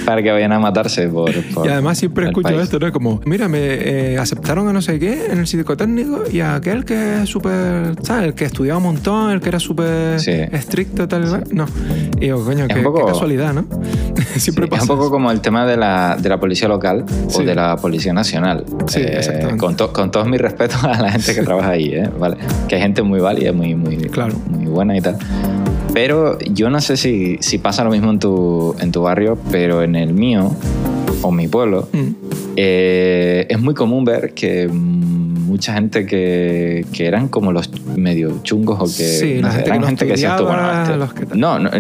para 0.05 0.23
que 0.23 0.31
vayan 0.31 0.53
a 0.53 0.59
matarse 0.59 1.09
por. 1.09 1.33
por 1.55 1.67
Y 1.67 1.71
además 1.71 1.99
siempre 1.99 2.27
escucho 2.27 2.49
país. 2.49 2.63
esto, 2.63 2.79
¿no? 2.79 2.93
Como, 2.93 3.21
mira, 3.25 3.49
me 3.49 3.59
eh, 3.61 4.19
aceptaron 4.19 4.69
a 4.69 4.73
no 4.73 4.83
sé 4.83 4.99
qué 4.99 5.27
en 5.31 5.39
el 5.39 5.47
psicotécnico 5.47 6.25
y 6.31 6.41
a 6.41 6.55
aquel 6.57 6.85
que 6.85 7.23
es 7.23 7.29
súper, 7.29 7.95
¿sabes? 8.03 8.25
El 8.29 8.35
que 8.35 8.45
estudiaba 8.45 8.79
un 8.79 8.85
montón, 8.85 9.31
el 9.33 9.41
que 9.41 9.49
era 9.49 9.59
súper 9.61 10.21
Sí. 10.21 10.31
estricto, 10.33 11.09
tal, 11.09 11.45
no. 11.53 11.67
Y 12.19 12.27
digo, 12.27 12.45
coño, 12.45 12.67
qué, 12.69 12.77
poco- 12.77 13.01
qué 13.07 13.13
casualidad, 13.13 13.53
¿no? 13.55 13.65
siempre 14.37 14.65
Sí, 14.67 14.71
pasa. 14.71 14.85
es 14.85 14.91
un 14.91 14.97
poco 14.97 15.11
como 15.11 15.31
el 15.31 15.41
tema 15.41 15.67
de 15.67 15.77
la, 15.77 16.17
de 16.21 16.29
la 16.29 16.39
policía 16.39 16.69
local 16.69 17.05
Sí. 17.29 17.43
o 17.43 17.45
de 17.45 17.55
la 17.55 17.77
policía 17.77 18.13
nacional. 18.13 18.65
Sí, 18.87 19.01
exactamente. 19.01 19.59
Con, 19.59 19.77
to- 19.77 19.93
con 19.93 20.11
todos 20.11 20.27
mis 20.29 20.41
respetos 20.41 20.83
a 20.85 21.01
la 21.01 21.11
gente 21.13 21.35
que 21.35 21.43
trabaja 21.43 21.71
ahí, 21.71 21.91
¿eh? 21.95 22.09
¿vale? 22.19 22.37
Que 22.69 22.77
hay 22.77 22.81
gente 22.83 23.03
muy 23.03 23.21
válida, 23.21 23.53
muy, 23.53 23.75
muy, 23.75 23.97
Claro. 23.97 24.35
muy 24.49 24.67
buena 24.67 24.97
y 24.97 25.01
tal. 25.01 25.17
Pero 25.93 26.39
yo 26.41 26.71
no 26.71 26.81
sé 26.81 26.97
si, 26.97 27.37
si 27.41 27.59
pasa 27.59 27.85
lo 27.85 27.91
mismo 27.91 28.11
en 28.11 28.19
tu, 28.19 28.75
en 28.81 28.93
tu 28.93 29.03
barrio, 29.03 29.39
pero 29.51 29.83
en 29.83 29.95
el 29.97 30.15
mío 30.15 30.51
o 31.23 31.31
mi 31.31 31.49
pueblo 31.49 31.89
Mm. 31.93 32.09
eh, 32.57 33.47
es 33.49 33.61
muy 33.61 33.75
común 33.75 34.05
ver 34.05 34.33
que 34.35 34.69
mucha 34.69 35.75
gente 35.75 36.07
que, 36.07 36.85
que 36.93 37.07
eran 37.07 37.29
como 37.29 37.53
los 37.53 37.71
medio 37.97 38.41
chungos 38.43 38.79
o 38.81 38.85
que 38.85 38.91
Sí, 39.09 39.41
la 39.43 39.53
sé, 39.53 39.63
eran 39.65 39.81
no 39.81 39.87
gente 39.87 40.07
que 40.07 40.13
decías 40.13 40.37
tú, 40.37 40.45
bueno, 40.45 40.83
este- 40.83 40.97
los 40.97 41.13
que 41.15 41.27
no, 41.37 41.59
no, 41.59 41.71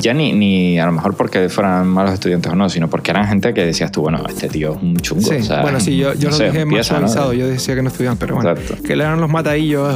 ya 0.00 0.14
ni, 0.14 0.32
ni 0.32 0.78
a 0.78 0.86
lo 0.86 0.92
mejor 0.92 1.14
porque 1.14 1.48
fueran 1.48 1.86
malos 1.88 2.12
estudiantes 2.14 2.52
o 2.52 2.56
no, 2.56 2.68
sino 2.68 2.88
porque 2.88 3.10
eran 3.10 3.26
gente 3.26 3.52
que 3.54 3.64
decías 3.64 3.90
tú, 3.92 4.02
bueno, 4.02 4.22
este 4.28 4.48
tío 4.48 4.74
es 4.76 4.82
un 4.82 4.96
chungo. 4.98 5.22
Sí, 5.22 5.36
o 5.36 5.42
sea, 5.42 5.62
bueno, 5.62 5.80
sí, 5.80 5.96
yo, 5.96 6.14
yo 6.14 6.30
no 6.30 6.30
lo 6.30 6.36
sé, 6.36 6.44
dije 6.46 6.64
más 6.64 6.76
¿no? 6.78 6.84
suavizado, 6.84 7.32
yo 7.32 7.46
decía 7.48 7.74
que 7.74 7.82
no 7.82 7.88
estudiaban, 7.88 8.18
pero 8.18 8.34
bueno, 8.36 8.50
Exacto. 8.50 8.82
que 8.82 8.92
eran 8.92 9.20
los 9.20 9.30
matadillos, 9.30 9.94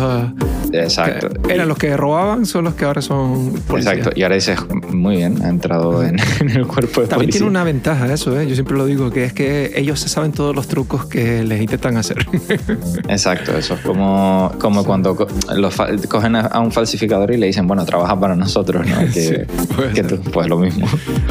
eh, 0.72 0.82
Exacto. 0.82 1.28
eran 1.48 1.68
los 1.68 1.78
que 1.78 1.96
robaban, 1.96 2.46
son 2.46 2.64
los 2.64 2.74
que 2.74 2.84
ahora 2.84 3.02
son 3.02 3.52
policías. 3.66 3.96
Exacto. 3.98 4.18
Y 4.18 4.22
ahora 4.22 4.34
dices, 4.36 4.58
muy 4.92 5.16
bien, 5.16 5.42
ha 5.44 5.48
entrado 5.48 6.02
en, 6.04 6.16
en 6.40 6.50
el 6.50 6.66
cuerpo 6.66 7.00
de 7.02 7.06
También 7.08 7.26
policía. 7.28 7.32
tiene 7.40 7.46
una 7.50 7.64
ventaja 7.64 8.12
eso, 8.12 8.38
¿eh? 8.40 8.46
yo 8.46 8.54
siempre 8.54 8.76
lo 8.76 8.86
digo, 8.86 9.10
que 9.10 9.24
es 9.24 9.32
que 9.32 9.72
ellos 9.76 10.00
se 10.00 10.08
saben 10.08 10.32
todos 10.32 10.54
los 10.54 10.68
trucos 10.68 11.06
que 11.06 11.42
les 11.44 11.60
intentan 11.60 11.96
hacer. 11.96 12.26
Exacto, 13.08 13.56
eso 13.56 13.74
es 13.74 13.80
como, 13.80 14.52
como 14.58 14.84
cuando 14.84 15.16
los 15.56 15.76
cogen 16.08 16.36
a, 16.36 16.40
a 16.42 16.60
un 16.60 16.72
falsificador 16.72 17.30
y 17.32 17.36
le 17.36 17.46
dicen, 17.46 17.66
bueno, 17.66 17.84
trabaja 17.84 18.18
para 18.18 18.36
nosotros, 18.36 18.86
¿no? 18.86 18.96
Que, 19.12 19.20
Sí, 19.20 19.34
puede 19.74 19.92
que 19.92 20.02
tú- 20.04 20.20
pues 20.32 20.48
lo 20.48 20.58
mismo, 20.58 20.86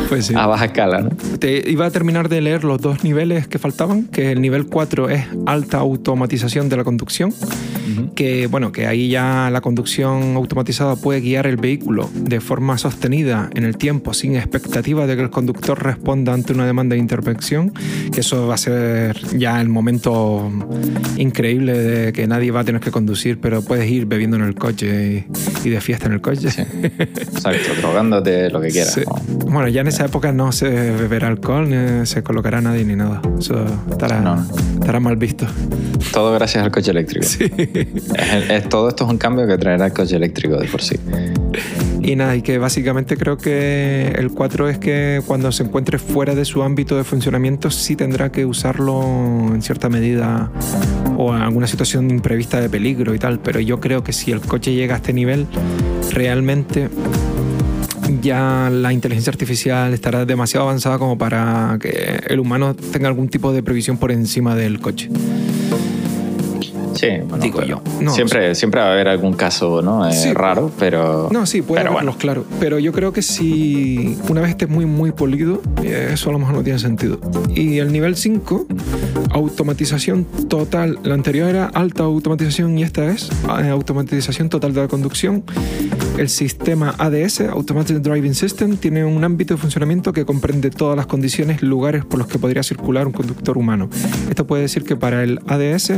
pues 0.10 0.26
sí. 0.28 0.34
a 0.36 0.46
baja 0.48 0.66
escala, 0.66 1.02
¿no? 1.02 1.10
Te 1.40 1.70
iba 1.70 1.86
a 1.86 1.92
terminar 1.92 2.30
de 2.30 2.42
leer 2.42 2.64
los 2.64 2.82
dos 2.82 3.04
niveles 3.04 3.48
que 3.48 3.60
faltaban, 3.60 4.04
que 4.06 4.32
el 4.32 4.42
nivel 4.42 4.66
4 4.68 5.10
es 5.10 5.26
alta 5.46 5.78
automatización 5.78 6.70
de 6.70 6.78
la 6.78 6.84
conducción, 6.84 7.34
que 8.16 8.48
bueno, 8.48 8.72
que 8.72 8.86
ahí 8.88 9.10
ya 9.10 9.50
la 9.52 9.62
conducción 9.62 10.36
automatizada 10.36 10.96
puede 10.96 11.22
guiar 11.22 11.48
el 11.48 11.58
vehículo 11.58 12.10
de 12.14 12.40
forma 12.40 12.78
sostenida 12.78 13.50
en 13.56 13.64
el 13.64 13.78
tiempo 13.78 14.14
sin 14.14 14.36
expectativa 14.36 15.08
de 15.08 15.16
que 15.16 15.24
el 15.24 15.30
conductor 15.30 15.82
responda 15.82 16.34
ante 16.34 16.54
una 16.54 16.66
demanda 16.66 16.94
de 16.96 17.00
intervención, 17.00 17.74
que 18.14 18.22
eso 18.22 18.48
va 18.48 18.56
a 18.56 18.58
ser 18.58 19.18
ya 19.38 19.60
el 19.62 19.70
momento 19.70 20.52
increíble 21.18 21.78
de 21.78 22.14
que 22.14 22.28
nadie 22.28 22.52
va 22.52 22.62
a 22.62 22.64
tener 22.64 22.82
que 22.82 22.92
conducir, 22.92 23.40
pero 23.40 23.62
puedes 23.64 23.90
ir 23.90 24.06
bebiendo 24.10 24.36
en 24.38 24.44
el 24.44 24.56
coche 24.56 25.26
y, 25.64 25.70
de 25.70 25.80
fiesta 25.82 26.08
en 26.08 26.14
el 26.14 26.22
coche. 26.22 26.50
Sí. 26.52 26.62
Exacto, 27.00 27.70
drogándote 27.80 28.50
lo 28.50 28.60
que 28.60 28.70
quieras. 28.70 28.94
Sí. 28.94 29.02
¿no? 29.08 29.16
Bueno, 29.52 29.68
ya 29.70 29.82
en 29.82 29.88
esa 29.88 30.06
época 30.06 30.32
no 30.32 30.52
se 30.52 30.68
beberá 30.70 31.28
alcohol, 31.28 31.70
ni 31.70 32.06
se 32.06 32.24
colocará 32.24 32.60
nadie 32.62 32.84
ni 32.84 32.96
nada. 32.96 33.22
Eso 33.40 33.64
estará, 33.90 34.20
no. 34.22 34.46
estará 34.74 35.00
mal 35.00 35.16
visto. 35.16 35.46
Todo 36.12 36.34
gracias 36.34 36.64
al 36.64 36.72
coche 36.72 36.92
eléctrico. 36.92 37.26
Sí. 37.26 37.46
Es- 37.58 38.50
es- 38.50 38.70
todo 38.70 38.90
esto 38.90 39.06
es 39.06 39.10
un 39.12 39.18
cambio 39.18 39.48
que 39.48 39.58
traerá 39.58 39.86
el 39.88 39.94
coche 39.94 40.16
eléctrico 40.16 40.58
de 40.58 40.68
por 40.68 40.82
sí. 40.82 40.96
Y 42.02 42.16
nada, 42.16 42.36
y 42.36 42.42
que 42.42 42.58
básicamente 42.58 43.18
creo 43.18 43.38
que 43.38 44.14
el 44.18 44.32
4 44.32 44.70
es 44.70 44.78
que 44.78 45.22
cuando 45.26 45.52
se 45.52 45.64
encuentre 45.64 46.00
fuera 46.00 46.34
de 46.34 46.46
su 46.46 46.64
ámbito 46.64 46.98
de 46.98 47.04
funcionamiento 47.04 47.70
sí 47.70 47.96
tendrá 47.96 48.32
que 48.32 48.46
usarlo 48.46 49.02
en 49.54 49.62
cierta 49.62 49.90
medida 49.90 50.52
o 51.18 51.36
en 51.36 51.42
alguna 51.42 51.68
situación 51.68 52.10
imprevista 52.10 52.62
de 52.62 52.70
peligro 52.70 53.14
y 53.14 53.20
tal. 53.20 53.40
Pero 53.40 53.60
yo 53.60 53.80
creo 53.80 54.04
que 54.04 54.14
si 54.14 54.32
el 54.32 54.42
coche 54.42 54.74
llega 54.74 54.96
a 54.96 54.98
este 54.98 55.14
nivel, 55.14 55.46
realmente 56.12 56.90
ya 58.22 58.70
la 58.72 58.92
inteligencia 58.92 59.32
artificial 59.32 59.94
estará 59.94 60.26
demasiado 60.26 60.68
avanzada 60.68 60.98
como 60.98 61.18
para 61.18 61.78
que 61.80 62.22
el 62.28 62.40
humano 62.40 62.76
tenga 62.76 63.08
algún 63.08 63.30
tipo 63.30 63.54
de 63.54 63.62
previsión 63.62 63.98
por 63.98 64.12
encima 64.12 64.56
del 64.56 64.80
coche. 64.80 65.10
Sí, 66.94 67.08
bueno, 67.28 67.44
Digo 67.44 67.62
yo. 67.64 67.82
No, 68.02 68.12
siempre, 68.14 68.56
siempre 68.56 68.82
va 68.82 68.88
a 68.88 68.92
haber 68.94 69.08
algún 69.08 69.34
caso 69.34 69.82
¿no? 69.82 70.08
Eh, 70.08 70.14
Sí. 70.14 70.34
raro, 70.34 70.72
pero. 70.80 71.30
No, 71.32 71.46
sí, 71.46 71.62
puede 71.62 71.86
haberlos, 71.88 72.16
claro. 72.18 72.46
Pero 72.60 72.80
yo 72.80 72.92
creo 72.92 73.14
que 73.14 73.22
si 73.22 74.18
una 74.30 74.42
vez 74.42 74.52
esté 74.52 74.68
muy, 74.68 74.86
muy 74.86 75.12
polido, 75.12 75.62
eh, 75.84 76.10
eso 76.14 76.30
a 76.30 76.34
lo 76.34 76.40
mejor 76.40 76.56
no 76.56 76.64
tiene 76.64 76.80
sentido. 76.80 77.20
Y 77.54 77.78
el 77.80 77.92
nivel 77.92 78.16
5, 78.16 78.66
automatización 79.40 80.26
total. 80.48 81.00
La 81.04 81.14
anterior 81.14 81.50
era 81.50 81.66
alta 81.66 82.04
automatización 82.04 82.78
y 82.78 82.84
esta 82.84 83.10
es 83.10 83.30
eh, 83.62 83.70
automatización 83.70 84.50
total 84.50 84.74
de 84.74 84.82
la 84.82 84.88
conducción. 84.88 85.44
El 86.18 86.30
sistema 86.30 86.94
ADS, 86.98 87.42
Automatic 87.42 87.98
Driving 87.98 88.36
System, 88.36 88.76
tiene 88.78 89.06
un 89.06 89.24
ámbito 89.24 89.54
de 89.54 89.62
funcionamiento 89.62 90.12
que 90.12 90.26
comprende 90.26 90.70
todas 90.70 90.98
las 90.98 91.08
condiciones, 91.08 91.62
lugares 91.62 92.04
por 92.04 92.20
los 92.20 92.28
que 92.28 92.38
podría 92.38 92.62
circular 92.62 93.08
un 93.08 93.14
conductor 93.14 93.58
humano. 93.58 93.90
Esto 94.30 94.46
puede 94.46 94.64
decir 94.64 94.84
que 94.84 94.98
para 94.98 95.24
el 95.24 95.40
ADS 95.48 95.94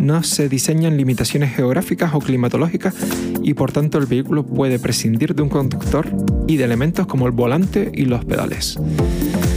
no 0.00 0.22
se 0.22 0.48
diseñan 0.48 0.96
limitaciones 0.96 1.54
geográficas 1.54 2.14
o 2.14 2.20
climatológicas 2.20 2.94
y 3.42 3.54
por 3.54 3.72
tanto 3.72 3.98
el 3.98 4.06
vehículo 4.06 4.46
puede 4.46 4.78
prescindir 4.78 5.34
de 5.34 5.42
un 5.42 5.50
conductor 5.50 6.08
y 6.46 6.56
de 6.56 6.64
elementos 6.64 7.06
como 7.06 7.26
el 7.26 7.32
volante 7.32 7.90
y 7.94 8.06
los 8.06 8.24
pedales. 8.24 8.78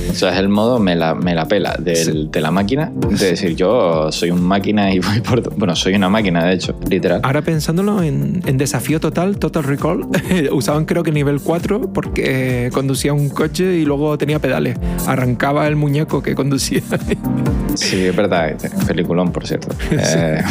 O 0.09 0.13
sea, 0.13 0.31
es 0.31 0.39
el 0.39 0.49
modo 0.49 0.79
me 0.79 0.95
la, 0.95 1.15
me 1.15 1.35
la 1.35 1.47
pela 1.47 1.75
de 1.79 2.41
la 2.41 2.51
máquina. 2.51 2.91
De 2.93 3.31
decir, 3.31 3.55
yo 3.55 4.11
soy 4.11 4.31
una 4.31 4.41
máquina 4.41 4.93
y 4.93 4.99
voy 4.99 5.21
por. 5.21 5.55
Bueno, 5.55 5.75
soy 5.75 5.95
una 5.95 6.09
máquina, 6.09 6.45
de 6.45 6.53
hecho, 6.53 6.77
literal. 6.89 7.21
Ahora 7.23 7.41
pensándolo 7.41 8.01
en, 8.03 8.41
desafío 8.57 8.99
total, 8.99 9.37
Total 9.37 9.63
Recall, 9.63 10.07
usaban 10.51 10.85
creo 10.85 11.03
que 11.03 11.11
nivel 11.11 11.39
4 11.41 11.93
porque 11.93 12.69
conducía 12.73 13.13
un 13.13 13.29
coche 13.29 13.75
y 13.75 13.85
luego 13.85 14.17
tenía 14.17 14.39
pedales. 14.39 14.77
Arrancaba 15.07 15.67
el 15.67 15.75
muñeco 15.75 16.21
que 16.21 16.35
conducía. 16.35 16.81
sí, 17.75 18.05
es 18.05 18.15
verdad. 18.15 18.55
Peliculón, 18.87 19.31
por 19.31 19.45
cierto. 19.45 19.69
Eh, 20.01 20.41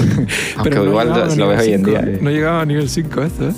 aunque 0.57 0.71
Pero 0.71 0.85
igual 0.85 1.09
lo 1.37 1.49
ves 1.49 1.61
hoy 1.61 1.73
en 1.73 1.83
día. 1.83 2.03
No 2.21 2.31
llegaba 2.31 2.61
a 2.61 2.67
nivel 2.67 2.89
5 2.89 3.23
esto, 3.23 3.49
¿eh? 3.49 3.53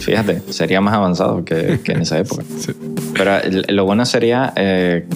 Fíjate, 0.00 0.42
sería 0.50 0.80
más 0.80 0.94
avanzado 0.94 1.44
que, 1.44 1.80
que 1.82 1.92
en 1.92 2.02
esa 2.02 2.18
época. 2.18 2.42
sí. 2.58 2.72
Pero 3.14 3.32
lo 3.68 3.84
bueno 3.84 4.04
sería 4.04 4.52
eh, 4.56 5.06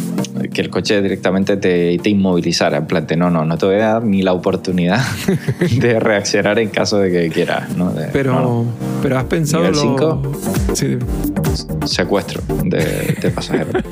que 0.53 0.61
el 0.61 0.71
coche 0.71 1.03
directamente 1.03 1.57
te, 1.57 1.99
te, 1.99 2.11
inmovilizara. 2.11 2.79
En 2.79 2.87
plan, 2.87 3.07
no, 3.17 3.31
no, 3.31 3.45
no 3.45 3.59
te 3.59 3.67
voy 3.67 3.77
a 3.77 3.95
dar 3.95 4.05
ni 4.05 4.23
la 4.23 4.33
oportunidad 4.33 5.01
de 5.81 6.01
reaccionar 6.01 6.59
en 6.59 6.69
caso 6.71 6.99
de 6.99 7.11
que 7.11 7.29
quieras. 7.31 7.77
¿no? 7.77 7.93
pero, 8.13 8.65
pero 9.03 9.19
has 9.19 9.25
pensado. 9.25 9.65
Nivel 9.65 9.77
5, 9.77 10.23
sí. 10.75 10.99
secuestro 11.85 12.43
de, 12.65 13.17
de 13.21 13.31
pasajeros. 13.31 13.83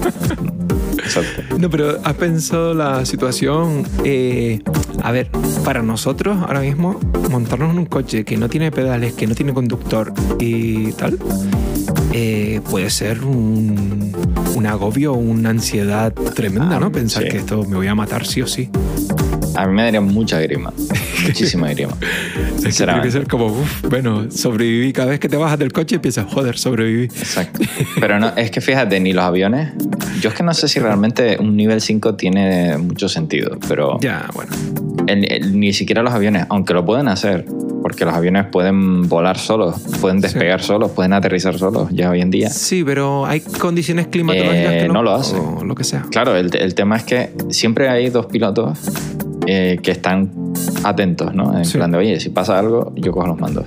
Exacto. 0.99 1.59
No, 1.59 1.71
pero 1.71 1.99
has 2.03 2.15
pensado 2.15 2.75
la 2.75 3.05
situación. 3.05 3.85
Eh, 4.05 4.61
a 5.03 5.13
ver, 5.13 5.31
para 5.65 5.83
nosotros 5.83 6.37
ahora 6.43 6.61
mismo, 6.61 6.99
montarnos 7.31 7.71
en 7.71 7.79
un 7.79 7.87
coche 7.87 8.25
que 8.25 8.37
no 8.37 8.49
tiene 8.49 8.71
pedales, 8.71 9.13
que 9.13 9.27
no 9.27 9.35
tiene 9.35 9.55
conductor 9.55 10.13
y 10.39 10.93
tal, 10.93 11.19
eh, 12.13 12.61
puede 12.71 12.91
ser 12.91 13.25
un, 13.25 14.13
un 14.55 14.67
agobio, 14.67 15.15
una 15.15 15.51
ansiedad 15.51 16.13
tremenda, 16.13 16.79
¿no? 16.81 16.87
Ah, 16.87 16.93
Pensar 16.93 17.29
que 17.29 17.39
esto 17.39 17.65
me 17.65 17.77
voy 17.77 17.87
a 17.87 17.95
matar 17.95 18.27
sí 18.27 18.43
o 18.43 18.47
sí. 18.47 18.71
A 19.55 19.67
mí 19.67 19.73
me 19.73 19.83
daría 19.85 20.01
mucha 20.01 20.39
grima, 20.41 20.73
muchísima 21.27 21.71
grima. 21.71 21.93
es 22.65 22.77
que 22.77 22.85
tiene 22.85 23.01
que 23.01 23.11
ser 23.11 23.27
como, 23.27 23.55
bueno, 23.89 24.31
sobreviví. 24.31 24.93
Cada 24.93 25.09
vez 25.11 25.21
que 25.21 25.29
te 25.29 25.37
bajas 25.37 25.59
del 25.59 25.73
coche 25.73 25.99
piensas, 25.99 26.27
joder, 26.33 26.59
sobreviví. 26.59 27.05
Exacto. 27.05 27.61
Pero 27.99 28.19
no, 28.19 28.29
es 28.37 28.51
que 28.51 28.61
fíjate, 28.61 29.01
ni 29.01 29.13
los 29.13 29.25
aviones. 29.25 29.73
Yo 30.21 30.29
es 30.29 30.35
que 30.35 30.43
no 30.43 30.53
sé 30.53 30.69
si 30.69 30.79
realmente 30.79 31.39
un 31.41 31.57
nivel 31.57 31.81
5 31.81 32.17
tiene 32.17 32.77
mucho 32.79 33.09
sentido, 33.09 33.59
pero. 33.67 33.99
Ya, 34.01 34.29
bueno. 34.35 34.53
ni 35.51 35.73
siquiera 35.73 36.03
los 36.03 36.13
aviones, 36.13 36.47
aunque 36.51 36.75
lo 36.75 36.85
pueden 36.85 37.09
hacer, 37.09 37.47
porque 37.83 38.05
los 38.05 38.15
aviones 38.15 38.47
pueden 38.47 39.09
volar 39.09 39.39
solos, 39.39 39.77
pueden 40.01 40.21
despegar 40.21 40.63
solos, 40.63 40.91
pueden 40.91 41.13
aterrizar 41.13 41.59
solos 41.59 41.89
ya 41.91 42.11
hoy 42.11 42.21
en 42.21 42.31
día. 42.31 42.51
Sí, 42.51 42.83
pero 42.85 43.27
hay 43.27 43.41
condiciones 43.41 44.09
climatológicas 44.09 44.71
que 44.71 44.85
eh, 44.85 44.89
no, 44.89 45.03
lo 45.03 45.13
hacen. 45.13 45.41
O 45.41 45.65
lo 45.65 45.75
que 45.75 45.85
sea. 45.85 46.05
Claro, 46.11 46.37
el, 46.37 46.55
el, 46.57 46.75
tema 46.75 46.97
es 46.97 47.05
que 47.05 47.31
siempre 47.51 47.89
hay 47.89 48.11
dos 48.11 48.27
pilotos 48.27 48.79
eh, 49.47 49.79
que 49.83 49.93
están 49.93 50.33
atentos, 50.83 51.33
¿no? 51.35 51.57
En 51.57 51.71
plan 51.71 51.91
de, 51.93 51.99
oye, 51.99 52.19
si 52.19 52.31
pasa 52.31 52.59
algo, 52.59 52.93
yo 52.97 53.13
cojo 53.13 53.29
los 53.29 53.39
mandos. 53.39 53.67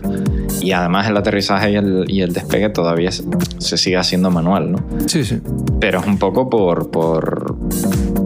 Y 0.61 0.73
además 0.73 1.07
el 1.07 1.15
aterrizaje 1.15 1.71
y 1.71 1.75
el, 1.75 2.05
y 2.07 2.21
el 2.21 2.33
despegue 2.33 2.69
todavía 2.69 3.11
se, 3.11 3.23
se, 3.59 3.77
sigue 3.77 3.95
haciendo 3.95 4.29
manual, 4.29 4.73
¿no? 4.73 4.79
Sí, 5.07 5.23
sí. 5.23 5.39
Pero 5.79 5.99
es 6.01 6.05
un 6.05 6.17
poco 6.17 6.49
por, 6.49 6.91
por 6.91 7.55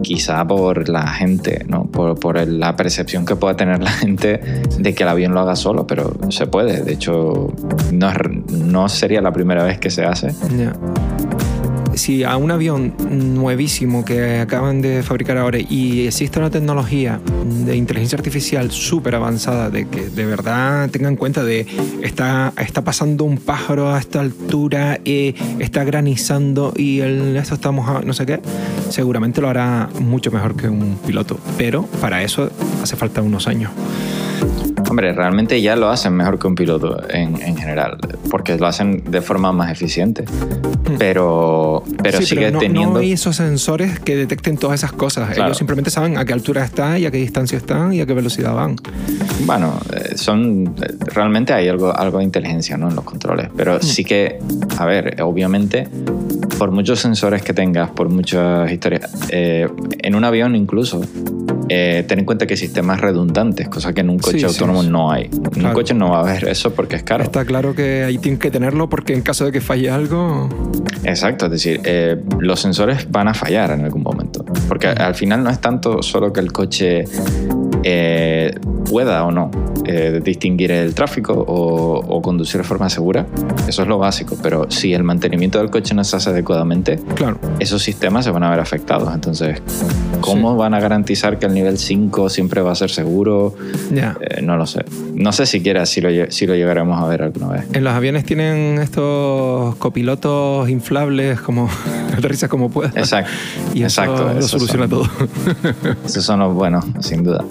quizá 0.04 0.46
por 0.46 0.88
la 0.88 1.08
gente, 1.08 1.64
¿no? 1.68 1.86
Por, 1.86 2.18
por, 2.20 2.46
la 2.46 2.76
percepción 2.76 3.26
que 3.26 3.34
pueda 3.34 3.56
tener 3.56 3.82
la 3.82 3.90
gente 3.90 4.40
de 4.78 4.94
que 4.94 5.02
el 5.02 5.08
avión 5.08 5.34
lo 5.34 5.40
haga 5.40 5.56
solo, 5.56 5.86
pero 5.86 6.16
se 6.28 6.46
puede. 6.46 6.82
De 6.82 6.92
hecho, 6.92 7.52
no, 7.92 8.12
no 8.50 8.88
sería 8.88 9.20
la 9.20 9.32
primera 9.32 9.64
vez 9.64 9.78
que 9.78 9.90
se 9.90 10.04
hace. 10.04 10.28
Si 11.96 12.24
a 12.24 12.36
un 12.36 12.50
avión 12.50 12.94
nuevísimo 13.08 14.04
que 14.04 14.40
acaban 14.40 14.80
de 14.80 15.02
fabricar 15.02 15.38
ahora 15.38 15.58
y 15.58 16.06
existe 16.06 16.38
una 16.38 16.50
tecnología 16.50 17.20
de 17.66 17.76
inteligencia 17.76 18.16
artificial 18.16 18.70
súper 18.70 19.14
avanzada, 19.14 19.70
de 19.70 19.86
que 19.88 20.08
de 20.08 20.26
verdad 20.26 20.90
tengan 20.90 21.12
en 21.12 21.16
cuenta 21.16 21.44
de 21.44 21.66
está, 22.02 22.52
está 22.56 22.82
pasando 22.82 23.24
un 23.24 23.38
pájaro 23.38 23.92
a 23.92 23.98
esta 23.98 24.20
altura, 24.20 25.00
eh, 25.04 25.34
está 25.58 25.84
granizando 25.84 26.72
y 26.76 27.00
el, 27.00 27.36
esto 27.36 27.54
estamos 27.54 28.04
no 28.04 28.12
sé 28.12 28.26
qué, 28.26 28.40
seguramente 28.90 29.40
lo 29.40 29.48
hará 29.48 29.88
mucho 30.00 30.30
mejor 30.30 30.56
que 30.56 30.68
un 30.68 30.98
piloto. 31.06 31.38
Pero 31.56 31.84
para 32.00 32.22
eso 32.22 32.50
hace 32.82 32.96
falta 32.96 33.22
unos 33.22 33.46
años. 33.46 33.70
Hombre, 34.94 35.12
realmente 35.12 35.60
ya 35.60 35.74
lo 35.74 35.88
hacen 35.90 36.12
mejor 36.12 36.38
que 36.38 36.46
un 36.46 36.54
piloto 36.54 37.02
en, 37.10 37.42
en 37.42 37.56
general, 37.56 37.98
porque 38.30 38.56
lo 38.56 38.68
hacen 38.68 39.02
de 39.10 39.20
forma 39.22 39.50
más 39.50 39.72
eficiente. 39.72 40.22
Hmm. 40.22 40.98
Pero, 41.00 41.82
pero 42.00 42.22
sigue 42.22 42.52
no, 42.52 42.60
teniendo. 42.60 42.92
No 42.92 42.98
hay 43.00 43.10
esos 43.10 43.34
sensores 43.34 43.98
que 43.98 44.14
detecten 44.14 44.56
todas 44.56 44.78
esas 44.78 44.92
cosas. 44.92 45.36
Ellos 45.36 45.58
simplemente 45.58 45.90
saben 45.90 46.16
a 46.16 46.24
qué 46.24 46.32
altura 46.32 46.64
están 46.64 46.98
y 46.98 47.06
a 47.06 47.10
qué 47.10 47.16
distancia 47.16 47.58
están 47.58 47.92
y 47.92 48.02
a 48.02 48.06
qué 48.06 48.14
velocidad 48.14 48.54
van. 48.54 48.76
Bueno, 49.40 49.80
eh, 49.92 50.16
son. 50.16 50.76
Realmente 51.12 51.52
hay 51.52 51.66
algo, 51.66 51.92
algo 51.92 52.18
de 52.18 52.24
inteligencia 52.24 52.76
¿no? 52.76 52.88
en 52.88 52.94
los 52.94 53.04
controles. 53.04 53.48
Pero 53.56 53.78
hmm. 53.78 53.82
sí 53.82 54.04
que, 54.04 54.38
a 54.78 54.84
ver, 54.84 55.20
obviamente, 55.22 55.88
por 56.56 56.70
muchos 56.70 57.00
sensores 57.00 57.42
que 57.42 57.52
tengas, 57.52 57.90
por 57.90 58.10
muchas 58.10 58.70
historias, 58.70 59.10
eh, 59.30 59.68
en 59.98 60.14
un 60.14 60.22
avión 60.22 60.54
incluso, 60.54 61.00
eh, 61.68 62.04
ten 62.06 62.18
en 62.20 62.24
cuenta 62.24 62.46
que 62.46 62.54
hay 62.54 62.58
sistemas 62.58 63.00
redundantes, 63.00 63.68
cosa 63.68 63.92
que 63.92 64.00
en 64.02 64.10
un 64.10 64.18
coche 64.18 64.44
autónomo 64.44 64.82
no 64.82 65.10
hay. 65.10 65.30
En 65.56 65.66
un 65.66 65.72
coche 65.72 65.94
no 65.94 66.10
va 66.10 66.18
a 66.18 66.20
haber 66.20 66.48
eso 66.48 66.72
porque 66.74 66.96
es 66.96 67.02
caro. 67.02 67.24
Está 67.24 67.44
claro 67.44 67.74
que 67.74 68.04
ahí 68.04 68.18
tienen 68.18 68.38
que 68.38 68.50
tenerlo 68.50 68.88
porque 68.88 69.14
en 69.14 69.22
caso 69.22 69.44
de 69.44 69.52
que 69.52 69.60
falle 69.60 69.90
algo... 69.90 70.48
Exacto, 71.04 71.46
es 71.46 71.50
decir, 71.52 71.80
eh, 71.84 72.16
los 72.38 72.60
sensores 72.60 73.10
van 73.10 73.28
a 73.28 73.34
fallar 73.34 73.70
en 73.70 73.84
algún 73.84 74.02
momento. 74.02 74.44
Porque 74.68 74.88
al 74.88 75.14
final 75.14 75.42
no 75.42 75.50
es 75.50 75.60
tanto 75.60 76.02
solo 76.02 76.32
que 76.32 76.40
el 76.40 76.52
coche 76.52 77.04
eh, 77.82 78.54
pueda 78.84 79.24
o 79.24 79.30
no 79.30 79.50
eh, 79.86 80.20
distinguir 80.22 80.70
el 80.70 80.94
tráfico 80.94 81.32
o, 81.34 82.22
conducir 82.22 82.60
de 82.60 82.66
forma 82.66 82.88
segura. 82.88 83.26
Eso 83.68 83.82
es 83.82 83.88
lo 83.88 83.98
básico, 83.98 84.36
pero 84.42 84.70
si 84.70 84.94
el 84.94 85.02
mantenimiento 85.02 85.58
del 85.58 85.68
coche 85.70 85.94
no 85.94 86.04
se 86.04 86.16
hace 86.16 86.30
adecuadamente, 86.30 86.98
claro. 87.14 87.38
esos 87.58 87.82
sistemas 87.82 88.24
se 88.24 88.30
van 88.30 88.42
a 88.44 88.50
ver 88.50 88.60
afectados. 88.60 89.12
Entonces, 89.12 89.60
¿cómo 90.20 90.56
van 90.56 90.74
a 90.74 90.80
garantizar 90.80 91.38
que 91.38 91.46
el 91.46 91.54
nivel 91.54 91.76
5 91.76 92.30
siempre 92.30 92.62
va 92.62 92.72
a 92.72 92.74
ser 92.74 92.90
seguro? 92.90 93.54
Eh, 93.92 94.40
no 94.42 94.56
lo 94.56 94.66
sé. 94.66 94.84
No 95.14 95.32
sé 95.32 95.46
siquiera 95.46 95.86
si 95.86 96.00
lo, 96.00 96.08
si 96.30 96.46
lo 96.46 96.54
llegaremos 96.54 97.00
a 97.00 97.06
ver 97.06 97.22
alguna 97.22 97.48
vez. 97.48 97.64
En 97.72 97.84
los 97.84 97.92
aviones 97.92 98.24
tienen 98.24 98.78
estos 98.78 99.76
copilotos 99.76 100.68
inflables 100.68 101.40
como 101.40 101.68
aterrizas 102.16 102.48
como 102.48 102.70
puedas. 102.70 102.96
Exacto. 102.96 103.30
Y 103.74 103.82
Exacto, 103.82 104.30
eso 104.30 104.40
lo 104.40 104.48
soluciona 104.48 104.88
todo. 104.88 105.08
Esos 106.04 106.24
son 106.24 106.40
los 106.40 106.54
buenos, 106.54 106.84
sin 107.00 107.22
duda. 107.22 107.44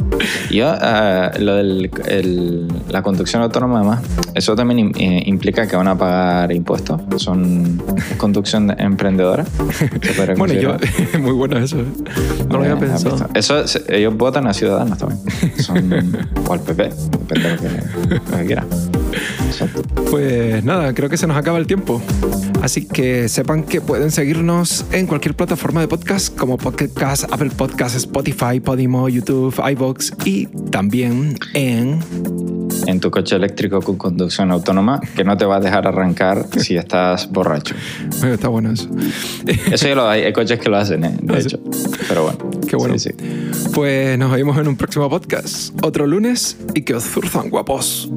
Yo, 0.49 0.71
uh, 0.71 1.39
lo 1.39 1.55
de 1.55 2.67
la 2.89 3.01
conducción 3.01 3.41
autónoma, 3.41 3.79
además, 3.79 4.01
eso 4.35 4.55
también 4.55 4.91
eh, 4.97 5.23
implica 5.25 5.67
que 5.67 5.75
van 5.75 5.87
a 5.87 5.97
pagar 5.97 6.51
impuestos. 6.51 7.01
Son 7.17 7.81
conducción 8.17 8.75
emprendedora. 8.77 9.45
bueno, 10.37 10.53
yo, 10.53 10.75
muy 11.19 11.31
bueno 11.31 11.57
eso. 11.57 11.79
¿eh? 11.79 11.85
No 12.49 12.57
lo 12.57 12.63
había 12.63 12.77
pensado. 12.77 13.29
Eso, 13.33 13.63
ellos 13.87 14.15
votan 14.15 14.47
a 14.47 14.53
ciudadanos 14.53 14.97
también. 14.97 15.21
Son, 15.59 16.17
o 16.47 16.53
al 16.53 16.59
PP, 16.59 16.89
depende 17.19 17.52
Pues 20.09 20.63
nada, 20.63 20.93
creo 20.93 21.09
que 21.09 21.17
se 21.17 21.27
nos 21.27 21.37
acaba 21.37 21.57
el 21.57 21.67
tiempo. 21.67 22.01
Así 22.61 22.85
que 22.85 23.29
sepan 23.29 23.63
que 23.63 23.81
pueden 23.81 24.11
seguirnos 24.11 24.85
en 24.91 25.05
cualquier 25.05 25.35
plataforma 25.35 25.81
de 25.81 25.87
podcast 25.87 26.35
como 26.37 26.57
Podcast, 26.57 27.31
Apple 27.31 27.51
Podcasts, 27.55 27.97
Spotify, 27.97 28.59
Podimo, 28.59 29.09
YouTube, 29.09 29.53
iVoox 29.71 30.11
y 30.25 30.47
también 30.71 31.35
en 31.53 31.99
en 32.87 32.99
tu 32.99 33.11
coche 33.11 33.35
eléctrico 33.35 33.81
con 33.81 33.97
conducción 33.97 34.51
autónoma 34.51 34.99
que 35.15 35.23
no 35.23 35.37
te 35.37 35.45
va 35.45 35.57
a 35.57 35.59
dejar 35.59 35.87
arrancar 35.87 36.47
si 36.57 36.75
estás 36.75 37.31
borracho. 37.31 37.75
está 38.23 38.47
bueno 38.47 38.71
eso. 38.71 38.89
Eso 39.71 39.87
ya 39.87 39.95
lo 39.95 40.09
hay, 40.09 40.23
hay 40.23 40.33
coches 40.33 40.59
que 40.59 40.69
lo 40.69 40.77
hacen, 40.77 41.03
¿eh? 41.03 41.17
de 41.21 41.33
¿Ah, 41.33 41.39
hecho. 41.39 41.59
Pero 42.07 42.23
bueno. 42.23 42.37
Qué 42.67 42.75
bueno. 42.75 42.95
Pues 43.73 44.19
nos 44.19 44.31
vemos 44.31 44.57
en 44.59 44.67
un 44.67 44.75
próximo 44.75 45.09
podcast. 45.09 45.73
Otro 45.83 46.05
lunes 46.05 46.57
y 46.75 46.83
que 46.83 46.93
os 46.93 47.03
zurzan 47.03 47.49
guapos. 47.49 48.09